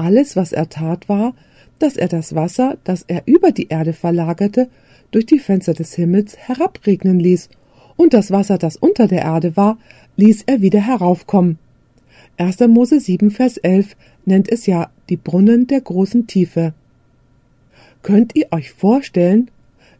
[0.00, 1.34] alles, was er tat, war,
[1.78, 4.68] dass er das Wasser, das er über die Erde verlagerte,
[5.10, 7.48] durch die Fenster des Himmels herabregnen ließ,
[7.96, 9.78] und das Wasser, das unter der Erde war,
[10.16, 11.58] ließ er wieder heraufkommen.
[12.38, 12.60] 1.
[12.60, 16.72] Mose 7, Vers 11 nennt es ja die Brunnen der großen Tiefe.
[18.02, 19.50] Könnt ihr euch vorstellen,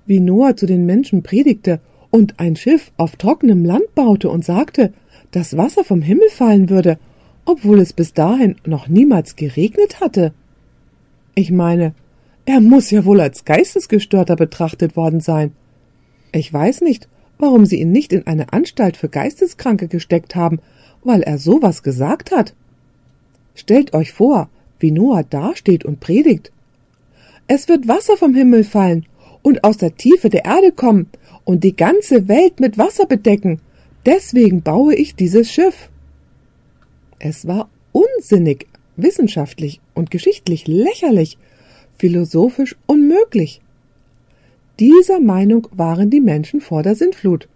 [0.06, 4.92] wie Noah zu den Menschen predigte und ein Schiff auf trockenem Land baute und sagte,
[5.32, 6.98] dass Wasser vom Himmel fallen würde
[7.50, 10.32] obwohl es bis dahin noch niemals geregnet hatte.
[11.34, 11.94] Ich meine,
[12.50, 15.52] er muss ja wohl als Geistesgestörter betrachtet worden sein.
[16.32, 17.06] Ich weiß nicht,
[17.38, 20.58] warum sie ihn nicht in eine Anstalt für Geisteskranke gesteckt haben,
[21.04, 22.54] weil er sowas gesagt hat.
[23.54, 24.48] Stellt euch vor,
[24.80, 26.50] wie Noah dasteht und predigt.
[27.46, 29.06] Es wird Wasser vom Himmel fallen
[29.42, 31.08] und aus der Tiefe der Erde kommen
[31.44, 33.60] und die ganze Welt mit Wasser bedecken.
[34.06, 35.88] Deswegen baue ich dieses Schiff.
[37.20, 41.38] Es war unsinnig, wissenschaftlich und geschichtlich lächerlich,
[42.00, 43.60] philosophisch unmöglich.
[44.78, 47.46] Dieser Meinung waren die Menschen vor der Sintflut.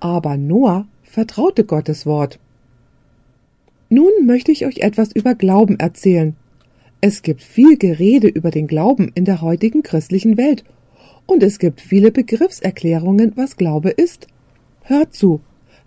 [0.00, 2.40] Aber Noah vertraute Gottes Wort.
[3.88, 6.34] Nun möchte ich euch etwas über Glauben erzählen.
[7.00, 10.64] Es gibt viel Gerede über den Glauben in der heutigen christlichen Welt,
[11.26, 14.26] und es gibt viele Begriffserklärungen, was Glaube ist.
[14.82, 15.40] Hört zu,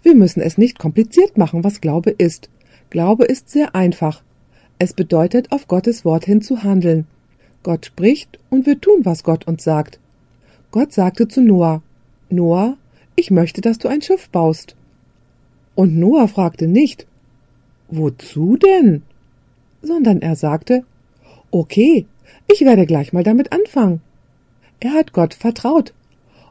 [0.03, 2.49] wir müssen es nicht kompliziert machen, was Glaube ist.
[2.89, 4.23] Glaube ist sehr einfach.
[4.77, 7.05] Es bedeutet, auf Gottes Wort hin zu handeln.
[7.63, 10.00] Gott spricht und wir tun, was Gott uns sagt.
[10.72, 11.82] Gott sagte zu Noah,
[12.30, 12.78] Noah,
[13.15, 14.76] ich möchte, dass du ein Schiff baust.
[15.76, 17.06] Und Noah fragte nicht,
[17.89, 19.02] wozu denn?
[19.82, 20.84] Sondern er sagte,
[21.52, 22.06] okay,
[22.52, 24.02] ich werde gleich mal damit anfangen.
[24.80, 25.93] Er hat Gott vertraut,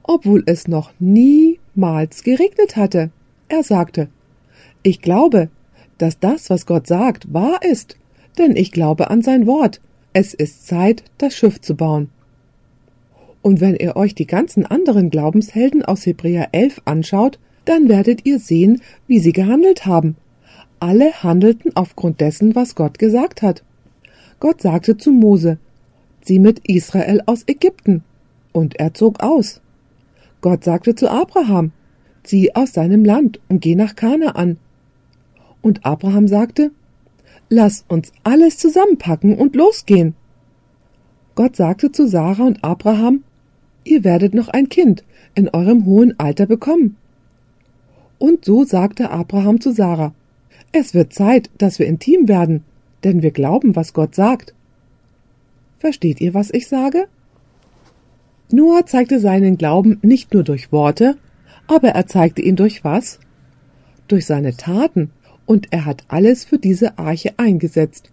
[0.02, 3.10] obwohl es noch niemals geregnet hatte.
[3.48, 4.08] Er sagte,
[4.82, 5.48] ich glaube,
[5.96, 7.96] dass das, was Gott sagt, wahr ist,
[8.38, 9.80] denn ich glaube an sein Wort.
[10.12, 12.08] Es ist Zeit, das Schiff zu bauen.
[13.42, 18.38] Und wenn ihr euch die ganzen anderen Glaubenshelden aus Hebräer 11 anschaut, dann werdet ihr
[18.38, 20.16] sehen, wie sie gehandelt haben.
[20.80, 23.62] Alle handelten aufgrund dessen, was Gott gesagt hat.
[24.40, 25.58] Gott sagte zu Mose,
[26.22, 28.02] zieh mit Israel aus Ägypten.
[28.52, 29.60] Und er zog aus.
[30.40, 31.72] Gott sagte zu Abraham,
[32.22, 34.56] zieh aus seinem Land und geh nach Kanaan.
[35.60, 36.70] Und Abraham sagte,
[37.48, 40.14] lass uns alles zusammenpacken und losgehen.
[41.34, 43.22] Gott sagte zu Sarah und Abraham,
[43.84, 46.96] ihr werdet noch ein Kind in eurem hohen Alter bekommen.
[48.18, 50.12] Und so sagte Abraham zu Sarah,
[50.72, 52.64] es wird Zeit, dass wir intim werden,
[53.04, 54.54] denn wir glauben, was Gott sagt.
[55.78, 57.06] Versteht ihr, was ich sage?
[58.50, 61.16] Noah zeigte seinen Glauben nicht nur durch Worte,
[61.66, 63.20] aber er zeigte ihn durch was?
[64.08, 65.10] Durch seine Taten,
[65.48, 68.10] und er hat alles für diese Arche eingesetzt.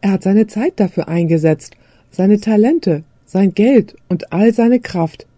[0.00, 1.76] Er hat seine Zeit dafür eingesetzt,
[2.10, 5.28] seine Talente, sein Geld und all seine Kraft.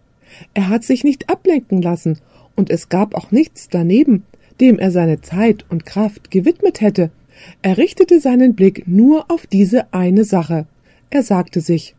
[0.54, 2.18] Er hat sich nicht ablenken lassen,
[2.56, 4.24] und es gab auch nichts daneben,
[4.58, 7.10] dem er seine Zeit und Kraft gewidmet hätte.
[7.60, 10.66] Er richtete seinen Blick nur auf diese eine Sache.
[11.10, 11.94] Er sagte sich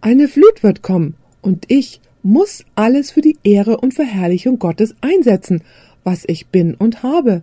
[0.00, 5.62] Eine Flut wird kommen, und ich muss alles für die Ehre und Verherrlichung Gottes einsetzen,
[6.04, 7.42] was ich bin und habe.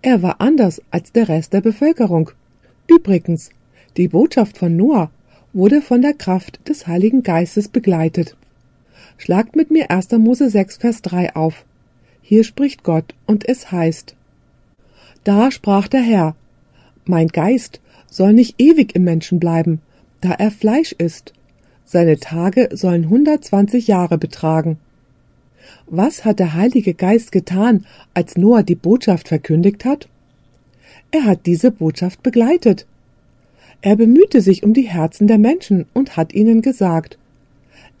[0.00, 2.30] Er war anders als der Rest der Bevölkerung.
[2.86, 3.50] Übrigens,
[3.96, 5.10] die Botschaft von Noah
[5.52, 8.36] wurde von der Kraft des Heiligen Geistes begleitet.
[9.16, 10.12] Schlagt mit mir 1.
[10.12, 11.64] Mose 6, Vers 3 auf.
[12.22, 14.14] Hier spricht Gott, und es heißt,
[15.24, 16.36] Da sprach der Herr,
[17.04, 19.80] Mein Geist soll nicht ewig im Menschen bleiben,
[20.20, 21.32] da er Fleisch ist.
[21.84, 24.78] Seine Tage sollen hundertzwanzig Jahre betragen.
[25.90, 30.06] Was hat der Heilige Geist getan, als Noah die Botschaft verkündigt hat?
[31.10, 32.86] Er hat diese Botschaft begleitet.
[33.80, 37.16] Er bemühte sich um die Herzen der Menschen und hat ihnen gesagt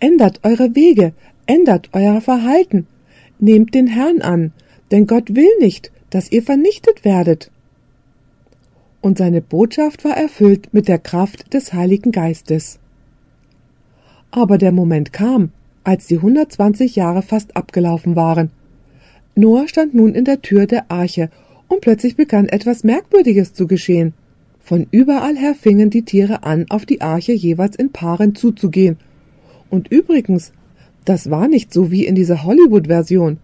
[0.00, 1.14] Ändert eure Wege,
[1.46, 2.86] ändert euer Verhalten,
[3.38, 4.52] nehmt den Herrn an,
[4.90, 7.50] denn Gott will nicht, dass ihr vernichtet werdet.
[9.00, 12.78] Und seine Botschaft war erfüllt mit der Kraft des Heiligen Geistes.
[14.30, 15.52] Aber der Moment kam,
[15.88, 18.50] als die 120 Jahre fast abgelaufen waren.
[19.34, 21.30] Noah stand nun in der Tür der Arche
[21.66, 24.12] und plötzlich begann etwas Merkwürdiges zu geschehen.
[24.60, 28.98] Von überall her fingen die Tiere an, auf die Arche jeweils in Paaren zuzugehen.
[29.70, 30.52] Und übrigens,
[31.06, 33.38] das war nicht so wie in dieser Hollywood-Version.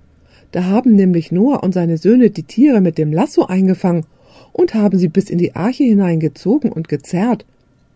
[0.53, 4.05] Da haben nämlich Noah und seine Söhne die Tiere mit dem Lasso eingefangen
[4.53, 7.47] und haben sie bis in die Arche hineingezogen und gezerrt.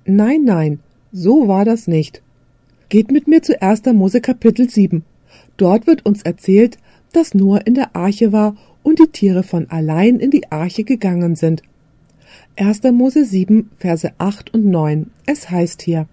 [0.06, 0.78] Nein, nein,
[1.12, 2.22] so war das nicht.
[2.90, 3.84] Geht mit mir zu 1.
[3.92, 5.04] Mose Kapitel 7.
[5.58, 6.78] Dort wird uns erzählt,
[7.12, 11.36] dass Noah in der Arche war und die Tiere von allein in die Arche gegangen
[11.36, 11.62] sind.
[12.56, 12.84] 1.
[12.84, 15.10] Mose 7, Verse 8 und 9.
[15.26, 16.06] Es heißt hier,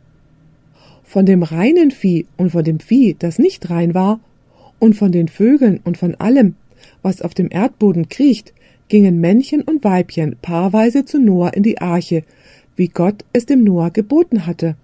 [1.06, 4.20] von dem reinen Vieh und von dem Vieh, das nicht rein war,
[4.78, 6.56] und von den Vögeln und von allem,
[7.02, 8.54] was auf dem Erdboden kriecht,
[8.90, 12.26] gingen Männchen und Weibchen paarweise zu Noah in die Arche,
[12.76, 14.76] wie Gott es dem Noah geboten hatte.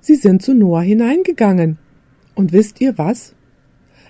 [0.00, 1.78] Sie sind zu Noah hineingegangen.
[2.34, 3.34] Und wisst ihr was?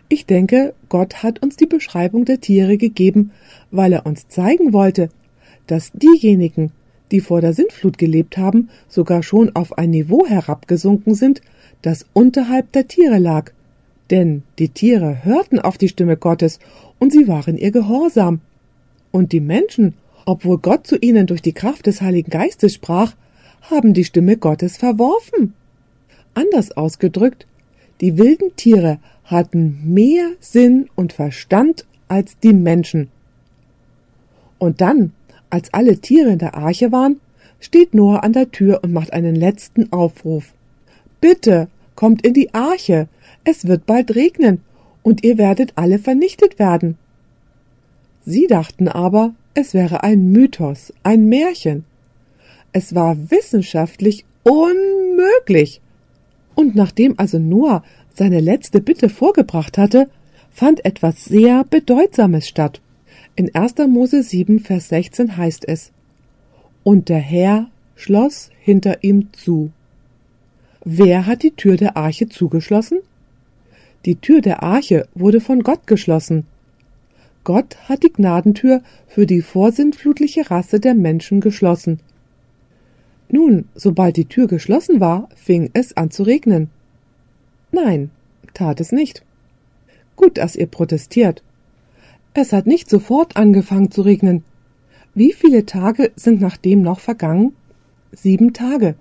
[0.08, 3.32] Ich denke, Gott hat uns die Beschreibung der Tiere gegeben,
[3.70, 5.08] weil er uns zeigen wollte,
[5.66, 6.72] dass diejenigen,
[7.10, 11.42] die vor der Sintflut gelebt haben, sogar schon auf ein Niveau herabgesunken sind,
[11.82, 13.52] das unterhalb der Tiere lag.
[14.10, 16.58] Denn die Tiere hörten auf die Stimme Gottes
[16.98, 18.40] und sie waren ihr gehorsam.
[19.12, 23.14] Und die Menschen, obwohl Gott zu ihnen durch die Kraft des Heiligen Geistes sprach,
[23.62, 25.54] haben die Stimme Gottes verworfen.
[26.34, 27.46] Anders ausgedrückt,
[28.00, 33.08] die wilden Tiere hatten mehr Sinn und Verstand als die Menschen.
[34.58, 35.12] Und dann,
[35.48, 37.20] als alle Tiere in der Arche waren,
[37.60, 40.54] steht Noah an der Tür und macht einen letzten Aufruf.
[41.20, 43.08] Bitte, kommt in die Arche,
[43.44, 44.62] es wird bald regnen,
[45.02, 46.98] und ihr werdet alle vernichtet werden.
[48.24, 51.84] Sie dachten aber, es wäre ein Mythos, ein Märchen.
[52.72, 55.80] Es war wissenschaftlich unmöglich.
[56.54, 57.82] Und nachdem also Noah
[58.14, 60.08] seine letzte Bitte vorgebracht hatte,
[60.50, 62.80] fand etwas sehr Bedeutsames statt.
[63.36, 63.74] In 1.
[63.88, 65.92] Mose 7, Vers 16 heißt es,
[66.82, 69.70] Und der Herr schloss hinter ihm zu.
[70.84, 72.98] Wer hat die Tür der Arche zugeschlossen?
[74.06, 76.46] Die Tür der Arche wurde von Gott geschlossen.
[77.44, 82.00] Gott hat die Gnadentür für die vorsintflutliche Rasse der Menschen geschlossen.
[83.30, 86.68] Nun, sobald die Tür geschlossen war, fing es an zu regnen.
[87.70, 88.10] Nein,
[88.54, 89.24] tat es nicht.
[90.16, 91.42] Gut, dass ihr protestiert.
[92.34, 94.42] Es hat nicht sofort angefangen zu regnen.
[95.14, 97.54] Wie viele Tage sind nach dem noch vergangen?
[98.12, 98.96] Sieben Tage.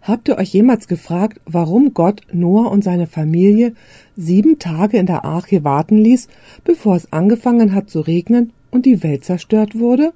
[0.00, 3.74] Habt ihr euch jemals gefragt, warum Gott Noah und seine Familie
[4.16, 6.28] sieben Tage in der Arche warten ließ,
[6.64, 10.12] bevor es angefangen hat zu regnen und die Welt zerstört wurde?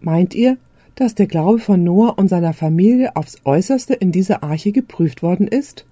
[0.00, 0.58] Meint ihr,
[0.94, 5.48] dass der Glaube von Noah und seiner Familie aufs äußerste in dieser Arche geprüft worden
[5.48, 5.84] ist?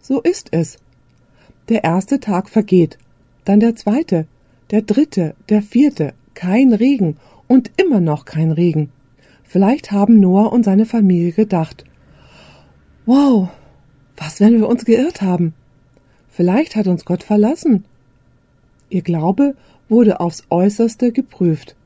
[0.00, 0.78] So ist es.
[1.68, 2.98] Der erste Tag vergeht,
[3.44, 4.26] dann der zweite,
[4.70, 8.90] der dritte, der vierte, kein Regen und immer noch kein Regen.
[9.44, 11.84] Vielleicht haben Noah und seine Familie gedacht,
[13.06, 13.48] wow,
[14.16, 15.54] was, wenn wir uns geirrt haben?
[16.30, 17.84] Vielleicht hat uns Gott verlassen.
[18.88, 19.54] Ihr Glaube
[19.88, 21.76] wurde aufs äußerste geprüft.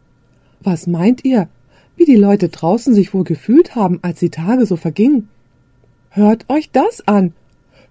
[0.61, 1.49] Was meint ihr,
[1.97, 5.29] wie die Leute draußen sich wohl gefühlt haben, als die Tage so vergingen?
[6.11, 7.33] Hört euch das an.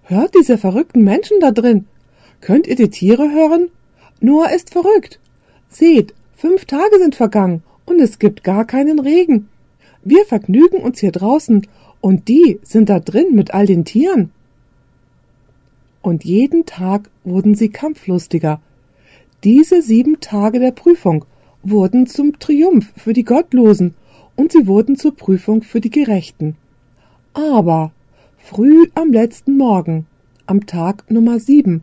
[0.02, 1.86] Hört diese verrückten Menschen da drin.
[2.40, 3.68] Könnt ihr die Tiere hören?
[4.20, 5.20] Noah ist verrückt.
[5.68, 9.48] Seht, fünf Tage sind vergangen und es gibt gar keinen Regen.
[10.04, 11.66] Wir vergnügen uns hier draußen
[12.00, 14.30] und die sind da drin mit all den Tieren.
[16.02, 18.60] Und jeden Tag wurden sie kampflustiger.
[19.42, 21.24] Diese sieben Tage der Prüfung
[21.70, 23.94] wurden zum Triumph für die Gottlosen
[24.36, 26.56] und sie wurden zur Prüfung für die Gerechten.
[27.34, 27.92] Aber
[28.38, 30.06] früh am letzten Morgen,
[30.46, 31.82] am Tag Nummer sieben,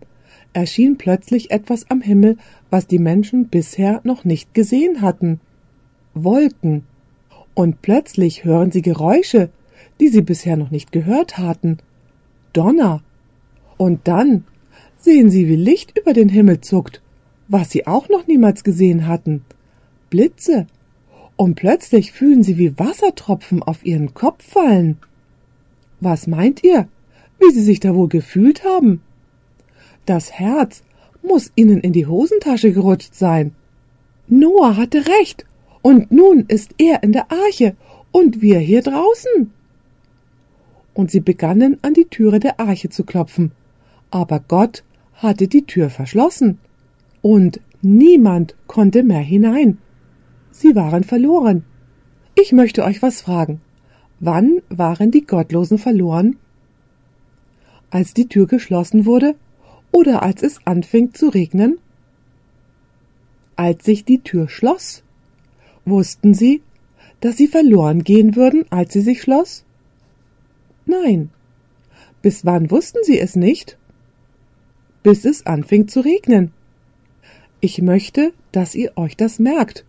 [0.54, 2.38] erschien plötzlich etwas am Himmel,
[2.70, 5.40] was die Menschen bisher noch nicht gesehen hatten.
[6.14, 6.84] Wolken.
[7.56, 9.50] Und plötzlich hören sie Geräusche,
[10.00, 11.78] die sie bisher noch nicht gehört hatten.
[12.54, 13.02] Donner.
[13.78, 14.46] Und dann
[14.98, 17.02] sehen sie, wie Licht über den Himmel zuckt,
[17.48, 19.44] was sie auch noch niemals gesehen hatten.
[20.14, 20.68] Blitze.
[21.38, 24.98] Und plötzlich fühlen sie, wie Wassertropfen auf ihren Kopf fallen.
[26.02, 26.88] Was meint ihr,
[27.40, 29.02] wie sie sich da wohl gefühlt haben?
[30.06, 30.84] Das Herz
[31.24, 33.56] muss ihnen in die Hosentasche gerutscht sein.
[34.28, 35.48] Noah hatte recht,
[35.82, 37.76] und nun ist er in der Arche
[38.12, 39.52] und wir hier draußen.
[40.94, 43.52] Und sie begannen an die Türe der Arche zu klopfen,
[44.12, 44.84] aber Gott
[45.16, 46.60] hatte die Tür verschlossen,
[47.24, 49.80] und niemand konnte mehr hinein.
[50.54, 51.66] Sie waren verloren.
[52.36, 53.60] Ich möchte euch was fragen.
[54.20, 56.38] Wann waren die Gottlosen verloren?
[57.90, 59.36] Als die Tür geschlossen wurde
[59.92, 61.80] oder als es anfing zu regnen?
[63.56, 65.04] Als sich die Tür schloss.
[65.86, 66.62] Wussten sie,
[67.20, 69.66] dass sie verloren gehen würden, als sie sich schloss?
[70.86, 71.32] Nein.
[72.22, 73.80] Bis wann wussten sie es nicht?
[75.02, 76.52] Bis es anfing zu regnen.
[77.60, 79.84] Ich möchte, dass ihr euch das merkt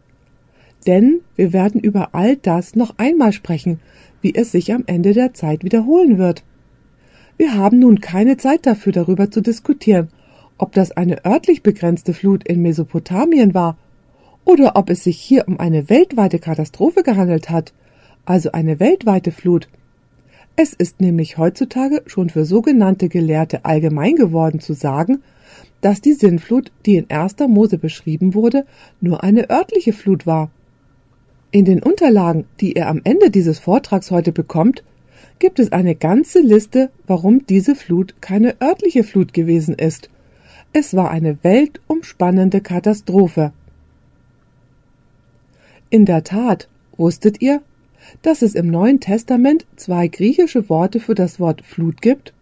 [0.85, 3.81] denn wir werden über all das noch einmal sprechen,
[4.21, 6.45] wie es sich am Ende der Zeit wiederholen wird.
[7.37, 10.09] Wir haben nun keine Zeit dafür, darüber zu diskutieren,
[10.57, 13.77] ob das eine örtlich begrenzte Flut in Mesopotamien war
[14.45, 17.73] oder ob es sich hier um eine weltweite Katastrophe gehandelt hat,
[18.25, 19.69] also eine weltweite Flut.
[20.57, 25.23] Es ist nämlich heutzutage schon für sogenannte Gelehrte allgemein geworden zu sagen,
[25.81, 28.65] dass die Sinnflut, die in erster Mose beschrieben wurde,
[29.01, 30.51] nur eine örtliche Flut war.
[31.55, 34.83] In den Unterlagen, die ihr am Ende dieses Vortrags heute bekommt,
[35.39, 40.11] gibt es eine ganze Liste, warum diese Flut keine örtliche Flut gewesen ist.
[40.73, 43.53] Es war eine weltumspannende Katastrophe.
[45.91, 47.63] In der Tat, wusstet ihr,
[48.23, 52.35] dass es im Neuen Testament zwei griechische Worte für das Wort Flut gibt?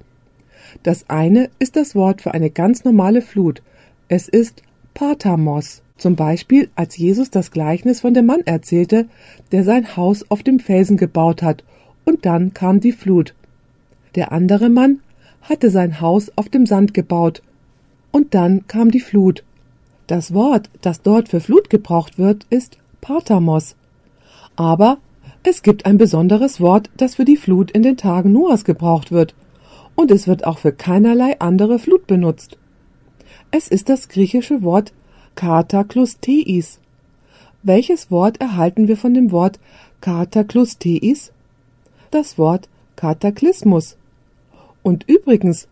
[0.82, 3.62] Das eine ist das Wort für eine ganz normale Flut.
[4.08, 4.62] Es ist
[4.94, 5.81] Patamos.
[6.02, 9.06] Zum Beispiel, als Jesus das Gleichnis von dem Mann erzählte,
[9.52, 11.62] der sein Haus auf dem Felsen gebaut hat,
[12.04, 13.34] und dann kam die Flut.
[14.16, 14.98] Der andere Mann
[15.42, 17.40] hatte sein Haus auf dem Sand gebaut,
[18.10, 19.44] und dann kam die Flut.
[20.08, 23.76] Das Wort, das dort für Flut gebraucht wird, ist Patamos.
[24.56, 24.98] Aber
[25.44, 29.36] es gibt ein besonderes Wort, das für die Flut in den Tagen Noahs gebraucht wird,
[29.94, 32.58] und es wird auch für keinerlei andere Flut benutzt.
[33.52, 34.92] Es ist das griechische Wort
[35.34, 36.78] Kataklusteis.
[37.62, 39.58] Welches Wort erhalten wir von dem Wort
[40.00, 41.32] Kataklusteis?
[42.10, 43.96] Das Wort Kataklysmus.
[44.82, 45.68] Und übrigens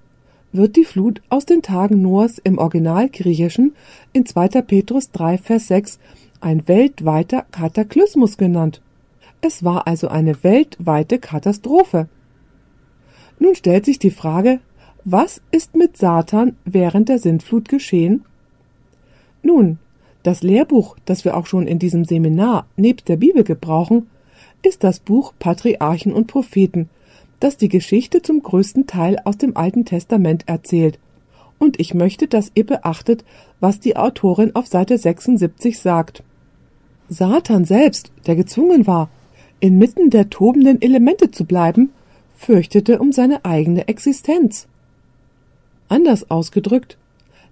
[0.53, 3.75] wird die Flut aus den Tagen Noahs im Originalgriechischen
[4.13, 4.63] in 2.
[4.63, 5.99] Petrus 3, Vers 6
[6.41, 8.81] ein weltweiter Kataklysmus genannt.
[9.41, 12.09] Es war also eine weltweite Katastrophe.
[13.39, 14.61] Nun stellt sich die Frage,
[15.05, 18.25] was ist mit Satan während der Sintflut geschehen?
[19.43, 19.79] Nun,
[20.23, 24.09] das Lehrbuch, das wir auch schon in diesem Seminar nebst der Bibel gebrauchen,
[24.63, 26.91] ist das Buch Patriarchen und Propheten,
[27.41, 30.99] das die Geschichte zum größten Teil aus dem Alten Testament erzählt.
[31.59, 33.25] Und ich möchte, dass ihr beachtet,
[33.61, 36.23] was die Autorin auf Seite 76 sagt.
[37.09, 39.11] Satan selbst, der gezwungen war,
[39.59, 41.91] inmitten der tobenden Elemente zu bleiben,
[42.37, 44.67] fürchtete um seine eigene Existenz.
[45.89, 46.97] Anders ausgedrückt,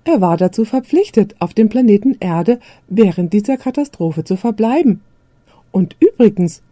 [0.05, 5.01] er war dazu verpflichtet, auf dem Planeten Erde während dieser Katastrophe zu verbleiben.
[5.71, 6.63] Und übrigens,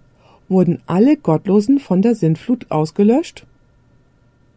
[0.49, 3.47] wurden alle Gottlosen von der Sintflut ausgelöscht?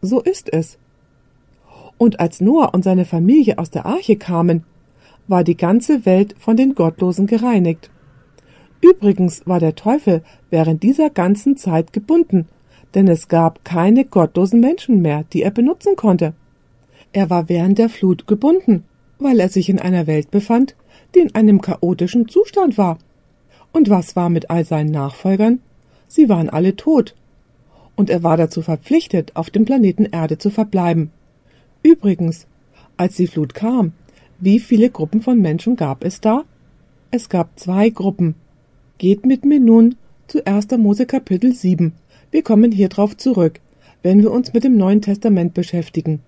[0.00, 0.78] So ist es.
[1.98, 4.64] Und als Noah und seine Familie aus der Arche kamen,
[5.28, 7.90] war die ganze Welt von den Gottlosen gereinigt.
[8.80, 12.48] Übrigens war der Teufel während dieser ganzen Zeit gebunden,
[12.94, 16.32] denn es gab keine gottlosen Menschen mehr, die er benutzen konnte.
[17.12, 18.84] Er war während der Flut gebunden,
[19.18, 20.76] weil er sich in einer Welt befand,
[21.14, 22.98] die in einem chaotischen Zustand war.
[23.72, 25.60] Und was war mit all seinen Nachfolgern?
[26.08, 27.14] Sie waren alle tot.
[27.96, 31.10] Und er war dazu verpflichtet, auf dem Planeten Erde zu verbleiben.
[31.82, 32.46] Übrigens,
[32.96, 33.92] als die Flut kam,
[34.38, 36.44] wie viele Gruppen von Menschen gab es da?
[37.10, 38.36] Es gab zwei Gruppen.
[38.98, 39.96] Geht mit mir nun
[40.28, 40.68] zu 1.
[40.78, 41.92] Mose Kapitel 7.
[42.30, 43.60] Wir kommen hier drauf zurück,
[44.02, 46.20] wenn wir uns mit dem Neuen Testament beschäftigen.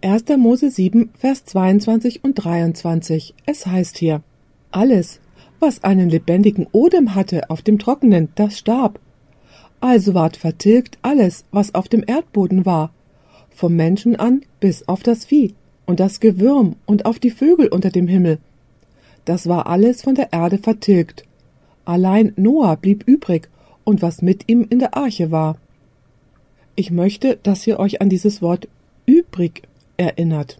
[0.00, 0.24] 1.
[0.36, 3.34] Mose 7, Vers 22 und 23.
[3.46, 4.22] Es heißt hier,
[4.70, 5.20] alles,
[5.60, 9.00] was einen lebendigen Odem hatte auf dem Trockenen, das starb.
[9.80, 12.92] Also ward vertilgt alles, was auf dem Erdboden war,
[13.50, 15.54] vom Menschen an bis auf das Vieh
[15.86, 18.38] und das Gewürm und auf die Vögel unter dem Himmel.
[19.24, 21.24] Das war alles von der Erde vertilgt,
[21.88, 23.48] Allein Noah blieb übrig
[23.82, 25.56] und was mit ihm in der Arche war.
[26.76, 28.68] Ich möchte, dass ihr euch an dieses Wort
[29.06, 29.62] übrig
[29.98, 30.58] erinnert.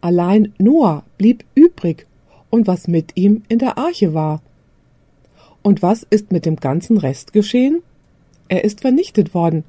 [0.00, 2.06] Allein Noah blieb übrig
[2.50, 4.40] und was mit ihm in der Arche war.
[5.62, 7.82] Und was ist mit dem ganzen Rest geschehen?
[8.48, 9.64] Er ist vernichtet worden.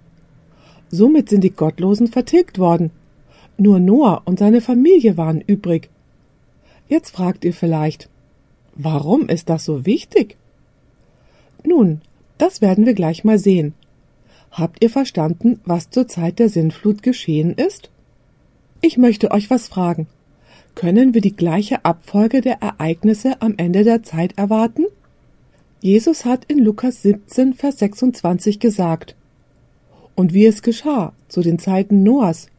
[0.90, 2.92] Somit sind die Gottlosen vertilgt worden.
[3.58, 5.90] Nur Noah und seine Familie waren übrig.
[6.88, 8.10] Jetzt fragt ihr vielleicht,
[8.76, 10.38] warum ist das so wichtig?
[11.66, 12.02] Nun,
[12.38, 13.74] das werden wir gleich mal sehen.
[14.52, 17.90] Habt ihr verstanden, was zur Zeit der Sintflut geschehen ist?
[18.82, 20.08] Ich möchte euch was fragen.
[20.76, 24.86] Können wir die gleiche Abfolge der Ereignisse am Ende der Zeit erwarten?
[25.82, 29.16] Jesus hat in Lukas 17, Vers 26 gesagt,
[30.14, 32.50] Und wie es geschah zu den Zeiten Noahs,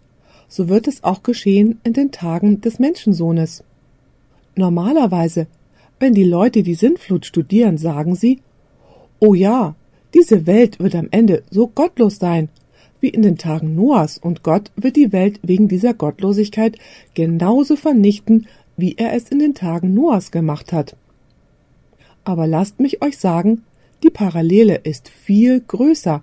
[0.48, 3.62] so wird es auch geschehen in den Tagen des Menschensohnes.
[4.56, 5.46] Normalerweise,
[6.00, 8.40] wenn die Leute die Sintflut studieren, sagen sie,
[9.20, 9.76] Oh ja,
[10.14, 12.48] diese Welt wird am Ende so gottlos sein,
[13.00, 16.78] wie in den Tagen Noahs, und Gott wird die Welt wegen dieser Gottlosigkeit
[17.14, 18.46] genauso vernichten,
[18.76, 20.96] wie er es in den Tagen Noahs gemacht hat.
[22.24, 23.62] Aber lasst mich euch sagen,
[24.02, 26.22] die Parallele ist viel größer,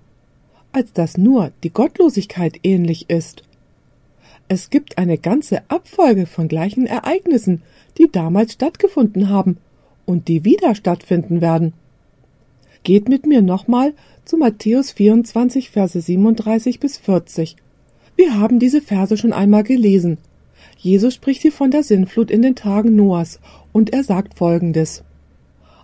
[0.72, 3.42] als dass nur die Gottlosigkeit ähnlich ist.
[4.48, 7.62] Es gibt eine ganze Abfolge von gleichen Ereignissen,
[7.98, 9.58] die damals stattgefunden haben
[10.04, 11.72] und die wieder stattfinden werden.
[12.84, 13.94] Geht mit mir nochmal
[14.26, 17.54] zu Matthäus 24, Verse 37 bis 40.
[18.16, 20.18] Wir haben diese Verse schon einmal gelesen.
[20.76, 23.38] Jesus spricht hier von der Sinnflut in den Tagen Noahs
[23.72, 25.04] und er sagt folgendes.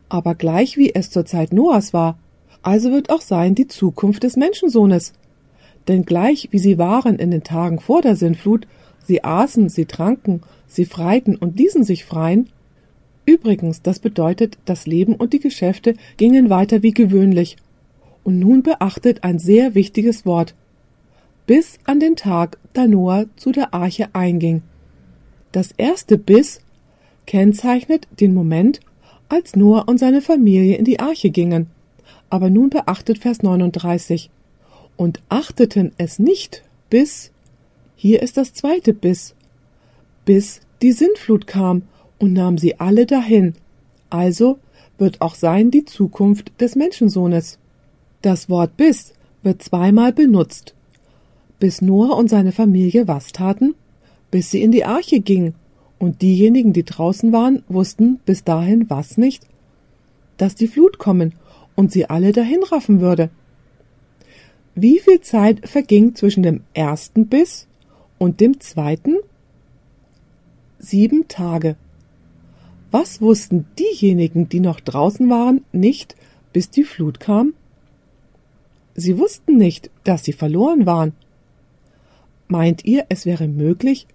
[0.09, 2.18] Aber gleich wie es zur Zeit Noahs war,
[2.62, 5.12] also wird auch sein die Zukunft des Menschensohnes.
[5.86, 8.66] Denn gleich wie sie waren in den Tagen vor der Sinnflut,
[9.07, 12.49] sie aßen, sie tranken, sie freiten und ließen sich freien,
[13.24, 17.57] Übrigens, das bedeutet, das Leben und die Geschäfte gingen weiter wie gewöhnlich.
[18.24, 20.54] Und nun beachtet ein sehr wichtiges Wort.
[21.46, 24.62] Bis an den Tag, da Noah zu der Arche einging.
[25.50, 26.60] Das erste bis
[27.26, 28.80] kennzeichnet den Moment,
[29.28, 31.66] als Noah und seine Familie in die Arche gingen.
[32.30, 34.30] Aber nun beachtet Vers 39.
[34.96, 37.30] Und achteten es nicht bis,
[37.96, 39.34] hier ist das zweite bis,
[40.24, 41.82] bis die Sintflut kam
[42.18, 43.54] und nahm sie alle dahin.
[44.10, 44.58] Also
[44.98, 47.58] wird auch sein die Zukunft des Menschensohnes.
[48.22, 49.12] Das Wort bis
[49.42, 50.74] wird zweimal benutzt.
[51.58, 53.74] Bis Noah und seine Familie was taten?
[54.30, 55.54] Bis sie in die Arche gingen.
[55.98, 59.46] Und diejenigen, die draußen waren, wussten bis dahin was nicht?
[60.36, 61.34] Dass die Flut kommen
[61.74, 63.30] und sie alle dahin raffen würde.
[64.74, 67.66] Wie viel Zeit verging zwischen dem ersten Biss
[68.18, 69.16] und dem zweiten?
[70.78, 71.76] Sieben Tage.
[72.90, 76.16] Was wussten diejenigen, die noch draußen waren, nicht,
[76.52, 77.54] bis die Flut kam?
[78.95, 81.12] Sie wussten nicht, dass sie verloren waren.
[82.49, 84.07] Meint ihr, es wäre möglich,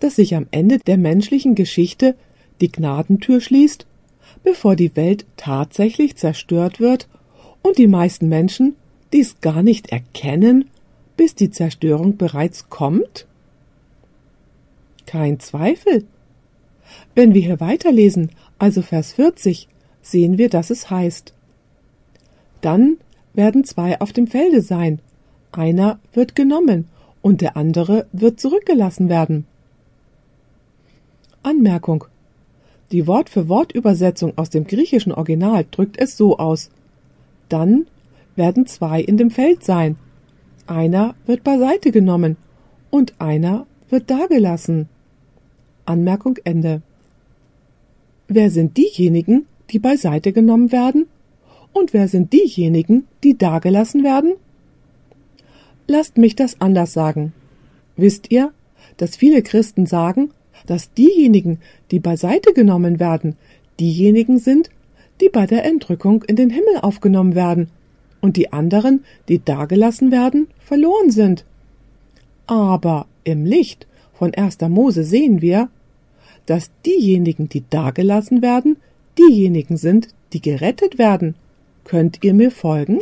[0.00, 2.16] dass sich am Ende der menschlichen Geschichte
[2.60, 3.86] die Gnadentür schließt,
[4.42, 7.08] bevor die Welt tatsächlich zerstört wird
[7.62, 8.74] und die meisten Menschen
[9.12, 10.70] dies gar nicht erkennen,
[11.16, 13.26] bis die Zerstörung bereits kommt?
[15.06, 16.04] Kein Zweifel,
[17.14, 19.68] wenn wir hier weiterlesen, also Vers 40,
[20.02, 21.32] sehen wir, dass es heißt,
[22.60, 22.96] dann
[23.36, 25.00] werden zwei auf dem Felde sein,
[25.52, 26.88] Einer wird genommen
[27.22, 29.46] und der andere wird zurückgelassen werden.
[31.42, 32.04] Anmerkung.
[32.92, 36.70] Die Wort-für-Wort-Übersetzung aus dem griechischen Original drückt es so aus.
[37.48, 37.86] Dann
[38.36, 39.96] werden zwei in dem Feld sein.
[40.66, 42.36] Einer wird beiseite genommen
[42.90, 44.88] und einer wird dagelassen.
[45.84, 46.82] Anmerkung Ende.
[48.28, 51.06] Wer sind diejenigen, die beiseite genommen werden?
[51.76, 54.32] Und wer sind diejenigen, die dagelassen werden?
[55.86, 57.34] Lasst mich das anders sagen.
[57.98, 58.54] Wisst ihr,
[58.96, 60.30] dass viele Christen sagen,
[60.64, 61.58] dass diejenigen,
[61.90, 63.36] die beiseite genommen werden,
[63.78, 64.70] diejenigen sind,
[65.20, 67.68] die bei der Entrückung in den Himmel aufgenommen werden,
[68.22, 71.44] und die anderen, die dagelassen werden, verloren sind.
[72.46, 74.62] Aber im Licht von 1.
[74.70, 75.68] Mose sehen wir,
[76.46, 78.78] dass diejenigen, die dagelassen werden,
[79.18, 81.34] diejenigen sind, die gerettet werden.
[81.86, 82.98] Könnt ihr mir folgen?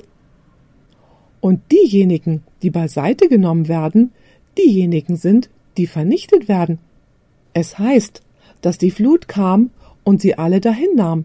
[1.41, 4.13] Und diejenigen, die beiseite genommen werden,
[4.59, 6.79] diejenigen sind, die vernichtet werden.
[7.55, 8.21] Es heißt,
[8.61, 9.71] dass die Flut kam
[10.05, 11.25] und sie alle dahin nahm.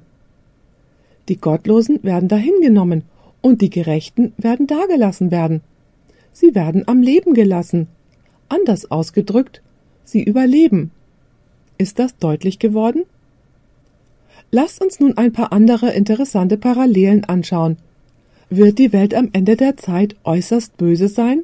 [1.27, 3.03] Die Gottlosen werden dahingenommen
[3.41, 5.59] und die Gerechten werden dagelassen werden.
[6.31, 7.87] Sie werden am Leben gelassen.
[8.47, 9.61] Anders ausgedrückt,
[10.05, 10.91] sie überleben.
[11.77, 13.03] Ist das deutlich geworden?
[14.51, 17.77] Lasst uns nun ein paar andere interessante Parallelen anschauen.
[18.49, 21.43] Wird die Welt am Ende der Zeit äußerst böse sein?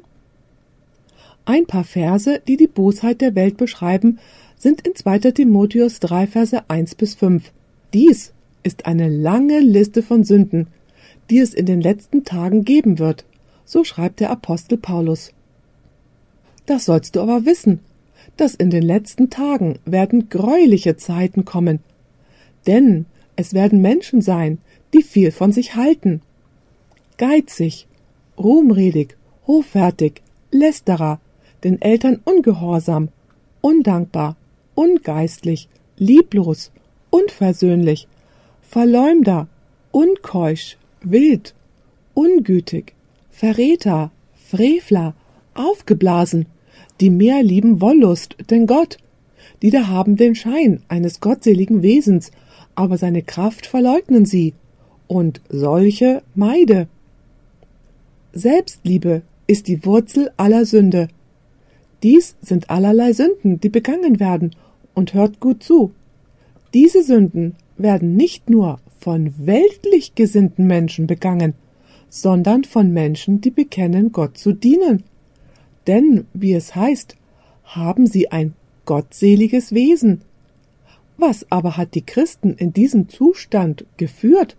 [1.44, 4.18] Ein paar Verse, die die Bosheit der Welt beschreiben,
[4.56, 5.30] sind in 2.
[5.30, 7.52] Timotheus 3 Verse 1 bis 5.
[7.94, 8.32] Dies
[8.64, 10.66] ist eine lange Liste von Sünden,
[11.30, 13.24] die es in den letzten Tagen geben wird.
[13.64, 15.32] So schreibt der Apostel Paulus.
[16.66, 17.78] Das sollst du aber wissen,
[18.36, 21.78] dass in den letzten Tagen werden greuliche Zeiten kommen.
[22.66, 23.06] Denn
[23.36, 24.58] es werden Menschen sein,
[24.94, 26.22] die viel von sich halten.
[27.18, 27.86] Geizig,
[28.38, 31.20] ruhmredig, hoffärtig, lästerer,
[31.64, 33.08] den Eltern ungehorsam,
[33.60, 34.36] undankbar,
[34.74, 36.70] ungeistlich, lieblos,
[37.10, 38.08] unversöhnlich,
[38.62, 39.48] Verleumder,
[39.92, 41.54] unkeusch, wild,
[42.14, 42.94] ungütig,
[43.30, 45.14] Verräter, Frevler,
[45.54, 46.46] aufgeblasen,
[47.00, 48.98] die mehr lieben Wollust denn Gott,
[49.62, 52.30] die da haben den Schein eines gottseligen Wesens,
[52.76, 54.54] aber seine Kraft verleugnen sie,
[55.08, 56.86] und solche meide.
[58.32, 61.08] Selbstliebe ist die Wurzel aller Sünde.
[62.02, 64.54] Dies sind allerlei Sünden, die begangen werden,
[64.94, 65.92] und hört gut zu.
[66.74, 71.54] Diese Sünden werden nicht nur von weltlich gesinnten Menschen begangen,
[72.08, 75.02] sondern von Menschen, die bekennen, Gott zu dienen
[75.86, 77.16] denn, wie es heißt,
[77.64, 78.54] haben sie ein
[78.84, 80.22] gottseliges Wesen.
[81.18, 84.56] Was aber hat die Christen in diesem Zustand geführt?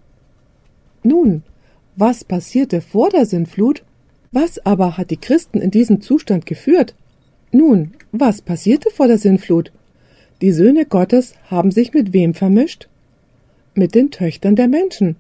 [1.04, 1.44] Nun,
[1.96, 3.84] was passierte vor der Sinnflut?
[4.32, 6.96] Was aber hat die Christen in diesem Zustand geführt?
[7.52, 9.72] Nun, was passierte vor der Sinnflut?
[10.42, 12.88] Die Söhne Gottes haben sich mit wem vermischt?
[13.74, 15.16] Mit den Töchtern der Menschen,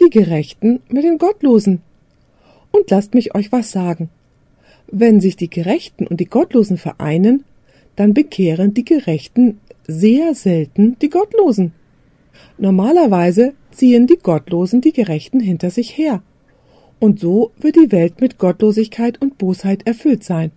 [0.00, 1.80] die Gerechten mit den Gottlosen.
[2.70, 4.10] Und lasst mich euch was sagen.
[4.88, 7.44] Wenn sich die Gerechten und die Gottlosen vereinen,
[7.96, 11.72] dann bekehren die Gerechten sehr selten die Gottlosen.
[12.58, 16.22] Normalerweise ziehen die Gottlosen die Gerechten hinter sich her.
[16.98, 20.50] Und so wird die Welt mit Gottlosigkeit und Bosheit erfüllt sein,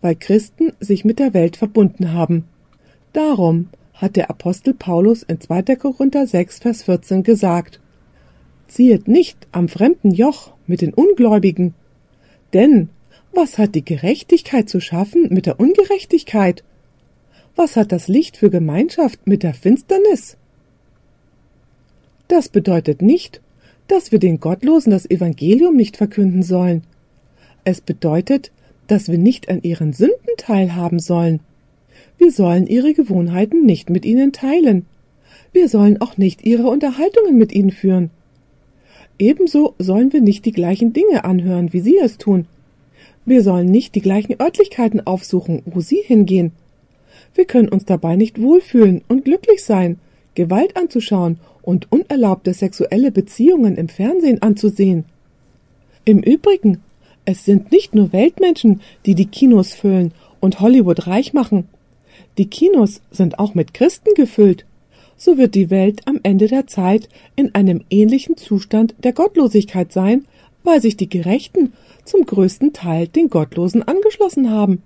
[0.00, 2.44] weil Christen sich mit der Welt verbunden haben.
[3.12, 5.76] Darum hat der Apostel Paulus in 2.
[5.76, 7.80] Korinther 6, Vers 14 gesagt,
[8.68, 11.74] Ziehet nicht am fremden Joch mit den Ungläubigen,
[12.52, 12.88] denn
[13.32, 16.64] was hat die Gerechtigkeit zu schaffen mit der Ungerechtigkeit?
[17.56, 20.36] Was hat das Licht für Gemeinschaft mit der Finsternis?
[22.28, 23.40] Das bedeutet nicht,
[23.88, 26.82] dass wir den Gottlosen das Evangelium nicht verkünden sollen.
[27.64, 28.52] Es bedeutet,
[28.86, 31.40] dass wir nicht an ihren Sünden teilhaben sollen.
[32.18, 34.86] Wir sollen ihre Gewohnheiten nicht mit ihnen teilen.
[35.52, 38.10] Wir sollen auch nicht ihre Unterhaltungen mit ihnen führen.
[39.18, 42.46] Ebenso sollen wir nicht die gleichen Dinge anhören, wie sie es tun,
[43.28, 46.52] wir sollen nicht die gleichen Örtlichkeiten aufsuchen, wo sie hingehen.
[47.36, 49.98] Wir können uns dabei nicht wohlfühlen und glücklich sein,
[50.34, 55.04] Gewalt anzuschauen und unerlaubte sexuelle Beziehungen im Fernsehen anzusehen.
[56.06, 56.80] Im Übrigen,
[57.26, 61.68] es sind nicht nur Weltmenschen, die die Kinos füllen und Hollywood reich machen.
[62.38, 64.64] Die Kinos sind auch mit Christen gefüllt.
[65.18, 70.24] So wird die Welt am Ende der Zeit in einem ähnlichen Zustand der Gottlosigkeit sein,
[70.62, 71.74] weil sich die Gerechten
[72.04, 74.82] zum größten Teil den Gottlosen angeschlossen haben.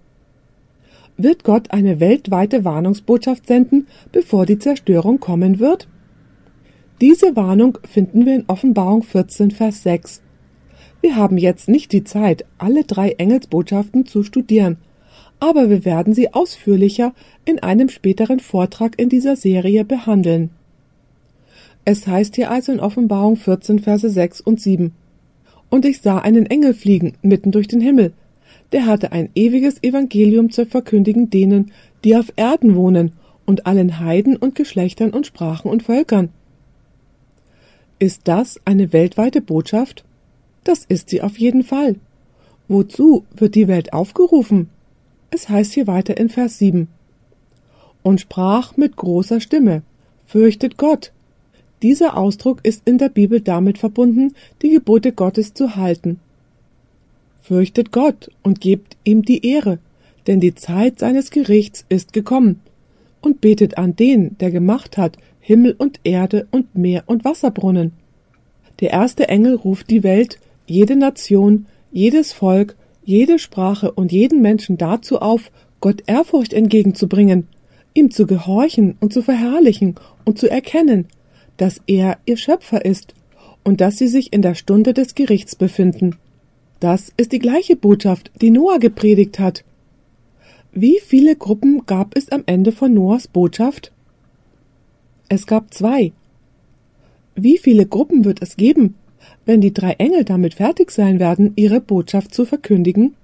[1.22, 5.86] Wird Gott eine weltweite Warnungsbotschaft senden, bevor die Zerstörung kommen wird?
[7.02, 10.22] Diese Warnung finden wir in Offenbarung 14, Vers 6.
[11.02, 14.78] Wir haben jetzt nicht die Zeit, alle drei Engelsbotschaften zu studieren,
[15.40, 17.12] aber wir werden sie ausführlicher
[17.44, 20.48] in einem späteren Vortrag in dieser Serie behandeln.
[21.84, 24.94] Es heißt hier also in Offenbarung 14, Verse 6 und 7.
[25.68, 28.14] Und ich sah einen Engel fliegen mitten durch den Himmel.
[28.72, 31.72] Der hatte ein ewiges Evangelium zu verkündigen denen,
[32.04, 33.12] die auf Erden wohnen,
[33.46, 36.28] und allen Heiden und Geschlechtern und Sprachen und Völkern.
[37.98, 40.04] Ist das eine weltweite Botschaft?
[40.62, 41.96] Das ist sie auf jeden Fall.
[42.68, 44.70] Wozu wird die Welt aufgerufen?
[45.30, 46.86] Es heißt hier weiter in Vers 7.
[48.02, 49.82] Und sprach mit großer Stimme,
[50.26, 51.12] fürchtet Gott.
[51.82, 56.20] Dieser Ausdruck ist in der Bibel damit verbunden, die Gebote Gottes zu halten.
[57.43, 59.78] Fürchtet Gott und gebt ihm die Ehre,
[60.26, 62.61] denn die Zeit seines Gerichts ist gekommen,
[63.20, 67.93] und betet an den, der gemacht hat Himmel und Erde und Meer und Wasserbrunnen.
[68.80, 72.76] Der erste Engel ruft die Welt, jede Nation, jedes Volk
[73.11, 77.49] jede Sprache und jeden Menschen dazu auf, Gott Ehrfurcht entgegenzubringen,
[77.95, 81.07] ihm zu gehorchen und zu verherrlichen und zu erkennen,
[81.57, 83.14] dass er ihr Schöpfer ist
[83.64, 86.16] und dass sie sich in der Stunde des Gerichts befinden.
[86.80, 89.64] Das ist die gleiche Botschaft, die Noah gepredigt hat.
[90.72, 93.92] Wie viele Gruppen gab es am Ende von Noahs Botschaft?
[95.28, 96.12] Es gab zwei.
[97.34, 98.94] Wie viele Gruppen wird es geben,
[99.44, 103.14] wenn die drei Engel damit fertig sein werden, ihre Botschaft zu verkündigen?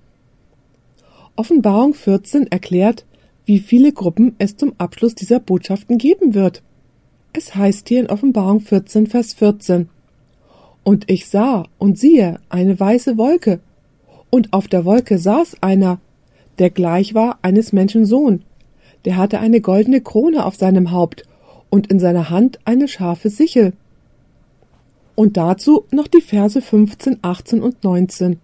[1.34, 3.06] Offenbarung 14 erklärt,
[3.46, 6.62] wie viele Gruppen es zum Abschluss dieser Botschaften geben wird.
[7.32, 9.88] Es heißt hier in Offenbarung 14, Vers 14.
[10.86, 13.58] Und ich sah und siehe eine weiße Wolke,
[14.30, 15.98] und auf der Wolke saß einer,
[16.60, 18.44] der gleich war eines Menschen Sohn,
[19.04, 21.24] der hatte eine goldene Krone auf seinem Haupt
[21.70, 23.72] und in seiner Hand eine scharfe Sichel.
[25.16, 28.38] Und dazu noch die Verse 15, 18 und 19.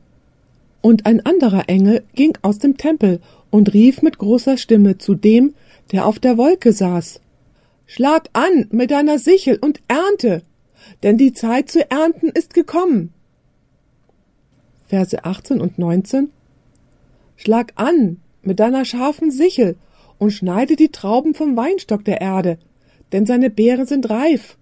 [0.80, 3.20] Und ein anderer Engel ging aus dem Tempel
[3.52, 5.54] und rief mit großer Stimme zu dem,
[5.92, 7.20] der auf der Wolke saß.
[7.86, 10.42] Schlag an mit deiner Sichel und ernte,
[11.02, 13.12] denn die Zeit zu ernten ist gekommen.
[14.86, 16.30] Verse 18 und 19.
[17.36, 19.76] Schlag an mit deiner scharfen Sichel
[20.18, 22.58] und schneide die Trauben vom Weinstock der Erde,
[23.12, 24.56] denn seine Beeren sind reif.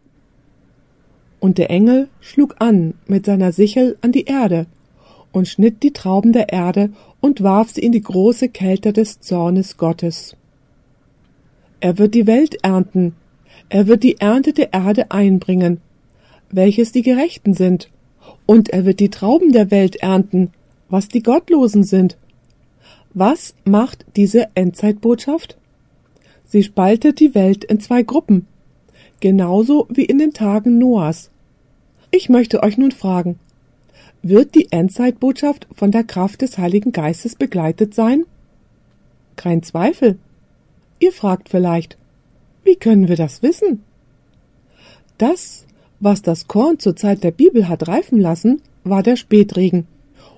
[1.40, 4.66] Und der Engel schlug an mit seiner Sichel an die Erde
[5.32, 6.90] und schnitt die Trauben der Erde
[7.20, 10.36] und warf sie in die große Kälte des Zornes Gottes.
[11.80, 13.14] Er wird die Welt ernten,
[13.68, 15.80] er wird die Ernte der Erde einbringen,
[16.50, 17.90] welches die Gerechten sind,
[18.46, 20.50] und er wird die Trauben der Welt ernten,
[20.88, 22.16] was die Gottlosen sind.
[23.14, 25.56] Was macht diese Endzeitbotschaft?
[26.44, 28.46] Sie spaltet die Welt in zwei Gruppen,
[29.20, 31.30] genauso wie in den Tagen Noahs.
[32.10, 33.38] Ich möchte euch nun fragen,
[34.22, 38.24] wird die Endzeitbotschaft von der Kraft des Heiligen Geistes begleitet sein?
[39.36, 40.18] Kein Zweifel.
[40.98, 41.96] Ihr fragt vielleicht,
[42.64, 43.82] wie können wir das wissen?
[45.16, 45.64] Das,
[46.00, 49.86] was das Korn zur Zeit der Bibel hat reifen lassen, war der Spätregen.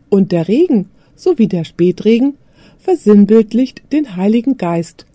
[0.09, 2.35] Und der Regen, sowie der Spätregen,
[2.79, 5.07] versinnbildlicht den Heiligen Geist.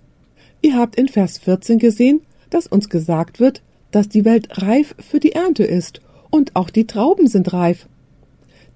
[0.61, 5.19] Ihr habt in Vers 14 gesehen, dass uns gesagt wird, dass die Welt reif für
[5.19, 7.87] die Ernte ist und auch die Trauben sind reif.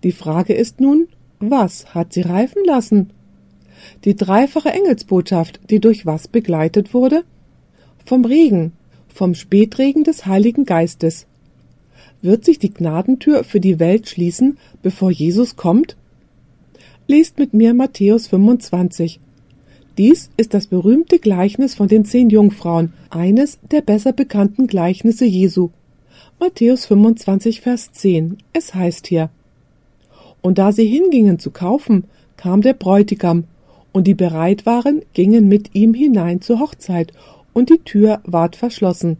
[0.03, 1.07] Die Frage ist nun,
[1.39, 3.11] was hat sie reifen lassen?
[4.03, 7.23] Die dreifache Engelsbotschaft, die durch was begleitet wurde?
[8.05, 8.73] Vom Regen,
[9.07, 11.27] vom Spätregen des Heiligen Geistes.
[12.21, 15.97] Wird sich die Gnadentür für die Welt schließen, bevor Jesus kommt?
[17.07, 19.19] Lest mit mir Matthäus 25.
[19.97, 25.69] Dies ist das berühmte Gleichnis von den zehn Jungfrauen, eines der besser bekannten Gleichnisse Jesu.
[26.39, 28.37] Matthäus 25, Vers 10.
[28.53, 29.29] Es heißt hier,
[30.41, 32.03] Und da sie hingingen zu kaufen,
[32.37, 33.45] kam der Bräutigam,
[33.91, 37.11] und die bereit waren, gingen mit ihm hinein zur Hochzeit,
[37.53, 39.17] und die Tür ward verschlossen.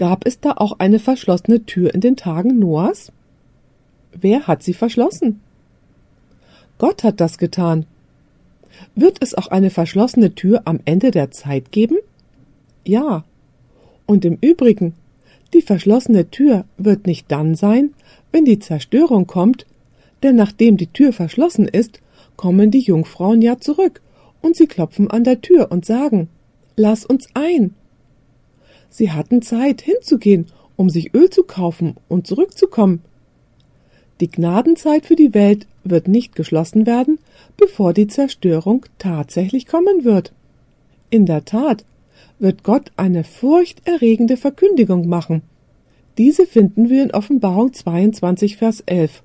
[0.00, 3.12] Gab es da auch eine verschlossene Tür in den Tagen Noahs?
[4.18, 5.40] Wer hat sie verschlossen?
[6.78, 7.84] Gott hat das getan.
[8.94, 11.98] Wird es auch eine verschlossene Tür am Ende der Zeit geben?
[12.82, 13.24] Ja.
[14.06, 14.94] Und im Übrigen,
[15.52, 17.92] die verschlossene Tür wird nicht dann sein,
[18.32, 19.66] wenn die Zerstörung kommt,
[20.22, 22.00] denn nachdem die Tür verschlossen ist,
[22.36, 24.00] kommen die Jungfrauen ja zurück,
[24.40, 26.30] und sie klopfen an der Tür und sagen
[26.74, 27.74] Lass uns ein.
[28.90, 33.02] Sie hatten Zeit hinzugehen, um sich Öl zu kaufen und zurückzukommen.
[34.20, 37.18] Die Gnadenzeit für die Welt wird nicht geschlossen werden,
[37.56, 40.32] bevor die Zerstörung tatsächlich kommen wird.
[41.08, 41.84] In der Tat
[42.38, 45.42] wird Gott eine furchterregende Verkündigung machen.
[46.18, 49.22] Diese finden wir in Offenbarung 22, Vers 11.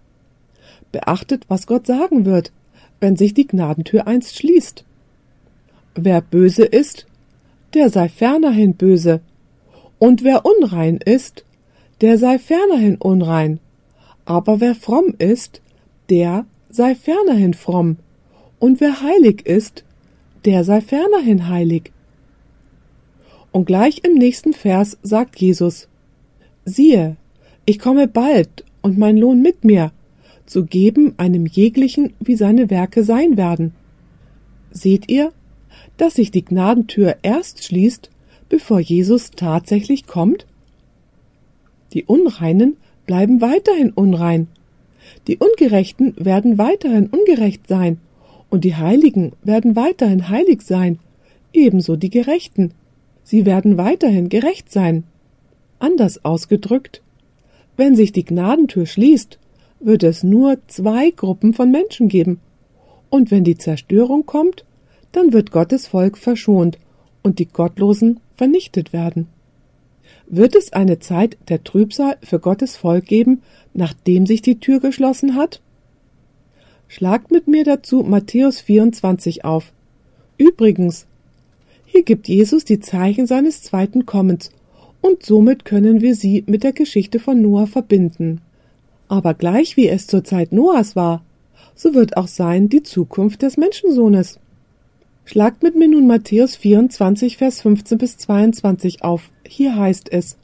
[0.92, 2.52] Beachtet, was Gott sagen wird,
[3.00, 4.86] wenn sich die Gnadentür einst schließt.
[5.96, 7.06] Wer böse ist,
[7.74, 9.22] der sei fernerhin böse,
[10.00, 11.46] und wer unrein ist,
[12.02, 13.60] der sei fernerhin unrein,
[14.26, 15.62] aber wer fromm ist,
[16.10, 17.98] der sei fernerhin fromm,
[18.60, 19.84] und wer heilig ist,
[20.44, 21.92] der sei fernerhin heilig.
[23.52, 25.88] Und gleich im nächsten Vers sagt Jesus,
[26.66, 27.16] siehe,
[27.66, 29.92] ich komme bald und mein Lohn mit mir,
[30.46, 33.74] zu geben einem jeglichen, wie seine Werke sein werden.
[34.72, 35.32] Seht ihr,
[35.98, 38.10] dass sich die Gnadentür erst schließt,
[38.50, 40.46] bevor Jesus tatsächlich kommt?
[41.94, 44.48] Die Unreinen bleiben weiterhin unrein.
[45.28, 48.00] Die Ungerechten werden weiterhin ungerecht sein,
[48.50, 51.00] und die Heiligen werden weiterhin heilig sein,
[51.54, 52.74] ebenso die Gerechten.
[53.24, 55.04] Sie werden weiterhin gerecht sein.
[55.80, 57.02] Anders ausgedrückt,
[57.78, 59.40] wenn sich die Gnadentür schließt,
[59.80, 62.40] wird es nur zwei Gruppen von Menschen geben.
[63.10, 64.66] Und wenn die Zerstörung kommt,
[65.12, 66.78] dann wird Gottes Volk verschont
[67.24, 69.28] und die Gottlosen vernichtet werden.
[70.28, 73.42] Wird es eine Zeit der Trübsal für Gottes Volk geben,
[73.74, 75.62] nachdem sich die Tür geschlossen hat?
[76.88, 79.72] Schlagt mit mir dazu Matthäus 24 auf.
[80.38, 81.06] Übrigens,
[81.86, 84.52] hier gibt Jesus die Zeichen seines zweiten Kommens,
[85.02, 88.42] und somit können wir sie mit der Geschichte von Noah verbinden.
[89.08, 91.24] Aber gleich wie es zur Zeit Noahs war,
[91.76, 94.40] so wird auch sein die Zukunft des Menschensohnes.
[95.28, 99.32] Schlagt mit mir nun Matthäus 24, Vers 15 bis 22 auf.
[99.44, 100.38] Hier heißt es,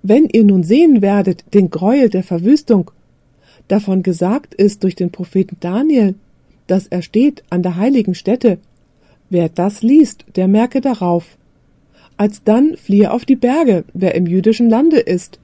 [0.00, 2.92] Wenn ihr nun sehen werdet den Gräuel der Verwüstung,
[3.66, 6.14] davon gesagt ist durch den Propheten Daniel,
[6.68, 8.58] dass er steht an der heiligen Stätte,
[9.28, 11.36] wer das liest, der merke darauf.
[12.16, 15.40] Alsdann fliehe auf die Berge, wer im jüdischen Lande ist,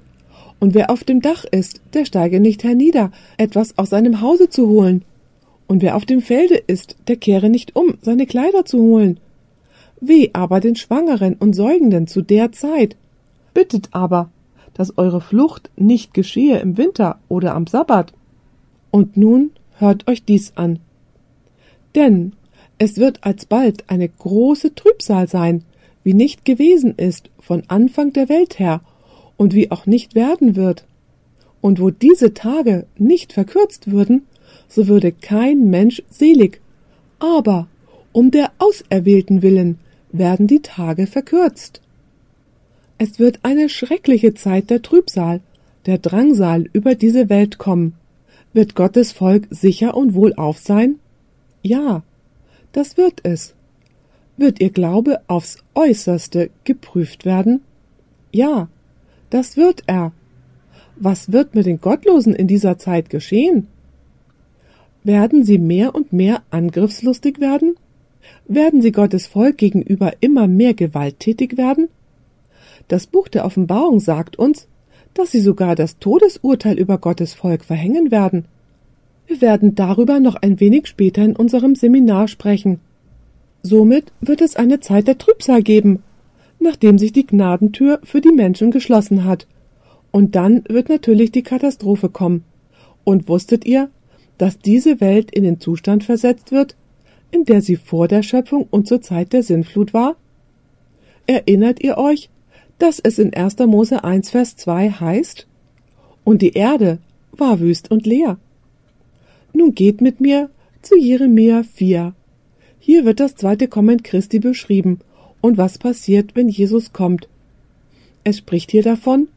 [0.60, 4.68] und wer auf dem Dach ist, der steige nicht hernieder, etwas aus seinem Hause zu
[4.68, 5.04] holen.
[5.70, 9.20] Und wer auf dem Felde ist, der kehre nicht um, seine Kleider zu holen.
[10.00, 12.96] Weh aber den Schwangeren und Säugenden zu der Zeit.
[13.54, 14.32] Bittet aber,
[14.74, 18.12] dass eure Flucht nicht geschehe im Winter oder am Sabbat.
[18.90, 20.80] Und nun hört euch dies an.
[21.94, 22.32] Denn
[22.78, 25.62] es wird alsbald eine große Trübsal sein,
[26.02, 28.80] wie nicht gewesen ist von Anfang der Welt her
[29.36, 30.84] und wie auch nicht werden wird.
[31.60, 34.26] Und wo diese Tage nicht verkürzt würden,
[34.70, 36.60] so würde kein Mensch selig.
[37.18, 37.68] Aber
[38.12, 39.78] um der Auserwählten willen
[40.10, 41.82] werden die Tage verkürzt.
[42.96, 45.40] Es wird eine schreckliche Zeit der Trübsal,
[45.86, 47.94] der Drangsal über diese Welt kommen.
[48.52, 50.96] Wird Gottes Volk sicher und wohlauf sein?
[51.62, 52.02] Ja,
[52.72, 53.54] das wird es.
[54.36, 57.62] Wird ihr Glaube aufs äußerste geprüft werden?
[58.32, 58.68] Ja,
[59.30, 60.12] das wird er.
[60.96, 63.68] Was wird mit den Gottlosen in dieser Zeit geschehen?
[65.02, 67.76] Werden sie mehr und mehr angriffslustig werden?
[68.46, 71.88] Werden sie Gottes Volk gegenüber immer mehr gewalttätig werden?
[72.88, 74.66] Das Buch der Offenbarung sagt uns,
[75.14, 78.44] dass sie sogar das Todesurteil über Gottes Volk verhängen werden.
[79.26, 82.80] Wir werden darüber noch ein wenig später in unserem Seminar sprechen.
[83.62, 86.02] Somit wird es eine Zeit der Trübsal geben,
[86.58, 89.46] nachdem sich die Gnadentür für die Menschen geschlossen hat.
[90.10, 92.44] Und dann wird natürlich die Katastrophe kommen.
[93.04, 93.90] Und wusstet ihr,
[94.40, 96.74] dass diese Welt in den Zustand versetzt wird,
[97.30, 100.16] in der sie vor der Schöpfung und zur Zeit der Sintflut war?
[101.26, 102.30] Erinnert ihr euch,
[102.78, 103.58] dass es in 1.
[103.66, 105.46] Mose 1, Vers 2 heißt?
[106.24, 107.00] Und die Erde
[107.32, 108.38] war wüst und leer.
[109.52, 110.48] Nun geht mit mir
[110.80, 112.14] zu Jeremia 4.
[112.78, 115.00] Hier wird das zweite Kommen Christi beschrieben
[115.42, 117.28] und was passiert, wenn Jesus kommt.
[118.24, 119.28] Es spricht hier davon,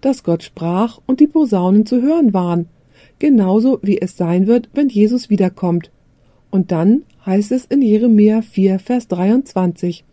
[0.00, 2.70] dass Gott sprach und die Posaunen zu hören waren,
[3.18, 5.90] genauso wie es sein wird, wenn Jesus wiederkommt.
[6.50, 10.04] Und dann heißt es in Jeremia 4, Vers 23.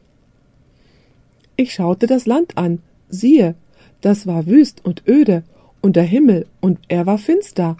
[1.56, 2.80] Ich schaute das Land an,
[3.10, 3.56] siehe,
[4.02, 5.44] das war wüst und öde,
[5.82, 7.78] und der Himmel, und er war finster.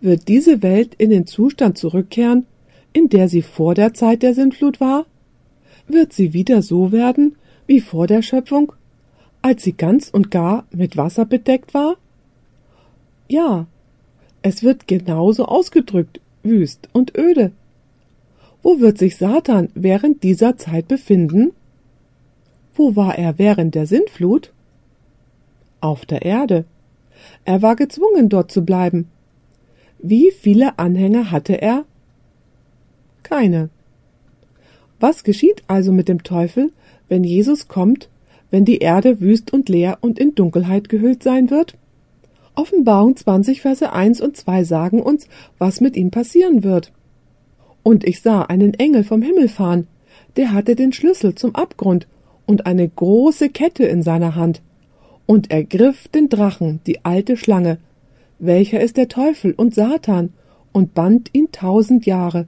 [0.00, 2.46] Wird diese Welt in den Zustand zurückkehren,
[2.92, 5.06] in der sie vor der Zeit der Sintflut war?
[5.92, 8.72] wird sie wieder so werden wie vor der Schöpfung,
[9.42, 11.96] als sie ganz und gar mit Wasser bedeckt war?
[13.28, 13.66] Ja,
[14.42, 17.52] es wird genauso ausgedrückt, wüst und öde.
[18.62, 21.52] Wo wird sich Satan während dieser Zeit befinden?
[22.74, 24.52] Wo war er während der Sintflut?
[25.80, 26.64] Auf der Erde.
[27.44, 29.08] Er war gezwungen, dort zu bleiben.
[29.98, 31.84] Wie viele Anhänger hatte er?
[33.22, 33.68] Keine.
[34.98, 36.72] Was geschieht also mit dem Teufel,
[37.08, 38.08] wenn Jesus kommt,
[38.50, 41.76] wenn die Erde wüst und leer und in Dunkelheit gehüllt sein wird?
[42.54, 45.28] Offenbarung 20, Verse 1 und 2 sagen uns,
[45.58, 46.92] was mit ihm passieren wird.
[47.82, 49.86] Und ich sah einen Engel vom Himmel fahren,
[50.36, 52.06] der hatte den Schlüssel zum Abgrund
[52.46, 54.62] und eine große Kette in seiner Hand.
[55.26, 57.78] Und er griff den Drachen, die alte Schlange,
[58.38, 60.32] welcher ist der Teufel und Satan,
[60.72, 62.46] und band ihn tausend Jahre.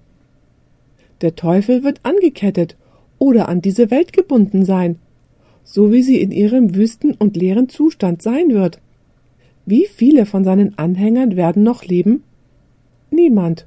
[1.21, 2.77] Der Teufel wird angekettet
[3.19, 4.99] oder an diese Welt gebunden sein,
[5.65, 8.81] so wie sie in ihrem wüsten und leeren Zustand sein wird.
[9.65, 12.25] Wie viele von seinen Anhängern werden noch leben?
[13.11, 13.67] Niemand.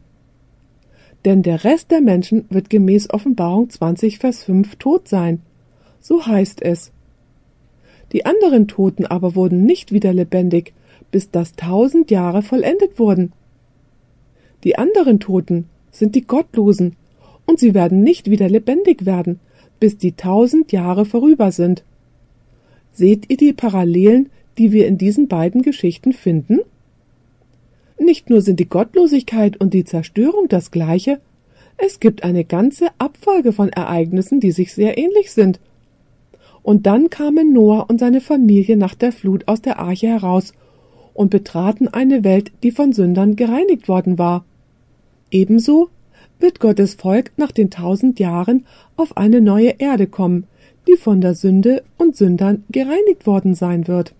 [1.23, 5.41] Denn der Rest der Menschen wird gemäß Offenbarung 20, Vers 5 tot sein.
[5.99, 6.91] So heißt es.
[8.11, 10.73] Die anderen Toten aber wurden nicht wieder lebendig,
[11.11, 13.31] bis das tausend Jahre vollendet wurden.
[14.63, 16.95] Die anderen Toten sind die Gottlosen,
[17.47, 19.39] und sie werden nicht wieder lebendig werden,
[19.79, 21.83] bis die tausend Jahre vorüber sind.
[22.91, 26.59] Seht ihr die Parallelen, die wir in diesen beiden Geschichten finden?
[27.97, 31.19] Nicht nur sind die Gottlosigkeit und die Zerstörung das gleiche,
[31.77, 35.59] es gibt eine ganze Abfolge von Ereignissen, die sich sehr ähnlich sind.
[36.63, 40.53] Und dann kamen Noah und seine Familie nach der Flut aus der Arche heraus
[41.13, 44.45] und betraten eine Welt, die von Sündern gereinigt worden war.
[45.31, 45.89] Ebenso
[46.39, 50.45] wird Gottes Volk nach den tausend Jahren auf eine neue Erde kommen,
[50.87, 54.13] die von der Sünde und Sündern gereinigt worden sein wird.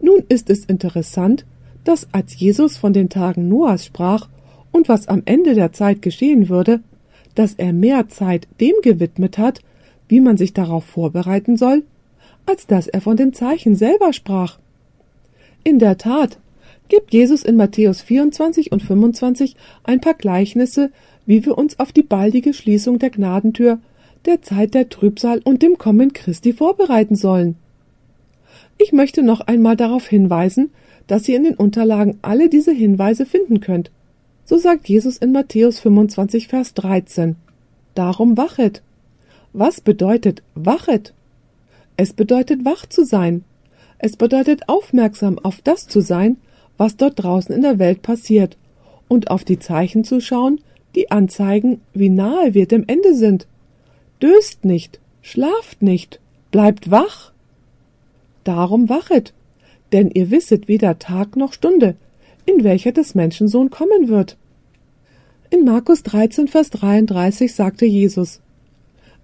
[0.00, 1.44] Nun ist es interessant,
[1.84, 4.28] dass als Jesus von den Tagen Noahs sprach
[4.72, 6.80] und was am Ende der Zeit geschehen würde,
[7.34, 9.60] dass er mehr Zeit dem gewidmet hat,
[10.08, 11.84] wie man sich darauf vorbereiten soll,
[12.46, 14.58] als dass er von den Zeichen selber sprach.
[15.64, 16.38] In der Tat
[16.88, 20.90] gibt Jesus in Matthäus 24 und 25 ein paar Gleichnisse,
[21.26, 23.78] wie wir uns auf die baldige Schließung der Gnadentür,
[24.24, 27.56] der Zeit der Trübsal und dem Kommen Christi vorbereiten sollen.
[28.78, 30.70] Ich möchte noch einmal darauf hinweisen,
[31.08, 33.90] dass ihr in den Unterlagen alle diese Hinweise finden könnt.
[34.44, 37.36] So sagt Jesus in Matthäus 25, Vers 13.
[37.94, 38.82] Darum wachet.
[39.52, 41.12] Was bedeutet wachet?
[41.96, 43.44] Es bedeutet wach zu sein.
[43.98, 46.36] Es bedeutet aufmerksam auf das zu sein,
[46.76, 48.56] was dort draußen in der Welt passiert,
[49.08, 50.60] und auf die Zeichen zu schauen,
[50.94, 53.48] die anzeigen, wie nahe wir dem Ende sind.
[54.22, 56.20] Döst nicht, schlaft nicht,
[56.50, 57.32] bleibt wach.
[58.48, 59.34] Darum wachet,
[59.92, 61.96] denn ihr wisset weder Tag noch Stunde,
[62.46, 64.38] in welcher des Menschensohn kommen wird.
[65.50, 68.40] In Markus 13, Vers 33 sagte Jesus,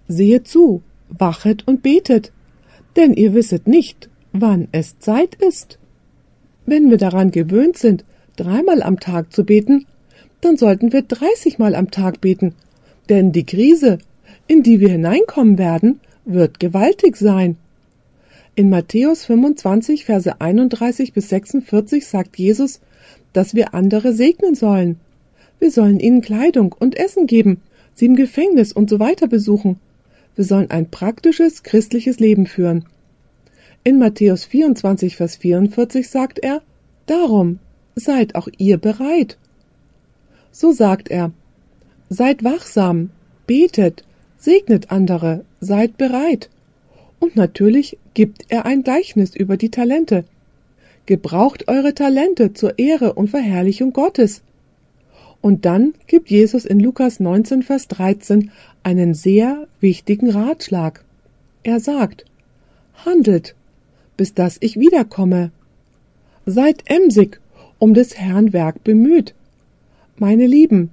[0.07, 2.33] Sehet zu, wachet und betet,
[2.97, 5.79] denn ihr wisset nicht, wann es Zeit ist.
[6.67, 8.05] Wenn wir daran gewöhnt sind,
[8.35, 9.87] dreimal am Tag zu beten,
[10.41, 12.53] dann sollten wir dreißigmal am Tag beten,
[13.09, 13.97] denn die Krise,
[14.45, 17.57] in die wir hineinkommen werden, wird gewaltig sein.
[18.57, 22.79] In Matthäus 25, Verse 31 bis 46 sagt Jesus,
[23.33, 24.97] dass wir andere segnen sollen.
[25.59, 27.59] Wir sollen ihnen Kleidung und Essen geben,
[27.95, 29.77] sie im Gefängnis und so weiter besuchen.
[30.35, 32.85] Wir sollen ein praktisches christliches Leben führen.
[33.83, 36.61] In Matthäus 24, Vers 44 sagt er,
[37.07, 37.59] Darum
[37.95, 39.37] seid auch ihr bereit.
[40.53, 41.33] So sagt er,
[42.09, 43.09] Seid wachsam,
[43.47, 44.05] betet,
[44.37, 46.49] segnet andere, seid bereit.
[47.19, 50.25] Und natürlich gibt er ein Gleichnis über die Talente.
[51.05, 54.41] Gebraucht eure Talente zur Ehre und Verherrlichung Gottes.
[55.41, 58.49] Und dann gibt Jesus in Lukas 19, Vers 13
[58.81, 61.05] einen sehr wichtigen Ratschlag.
[61.61, 62.25] Er sagt,
[63.05, 63.53] handelt
[64.17, 65.51] bis dass ich wiederkomme.
[66.47, 67.39] Seid emsig,
[67.77, 69.35] um des Herrn Werk bemüht.
[70.17, 70.89] Meine Lieben,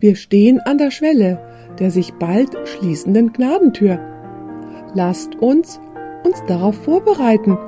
[0.00, 1.38] wir stehen an der Schwelle
[1.78, 3.98] der sich bald schließenden Gnadentür.
[4.94, 5.80] Lasst uns
[6.24, 7.58] uns darauf vorbereiten,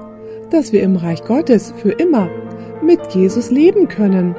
[0.50, 2.28] dass wir im Reich Gottes für immer
[2.82, 4.34] mit Jesus leben können.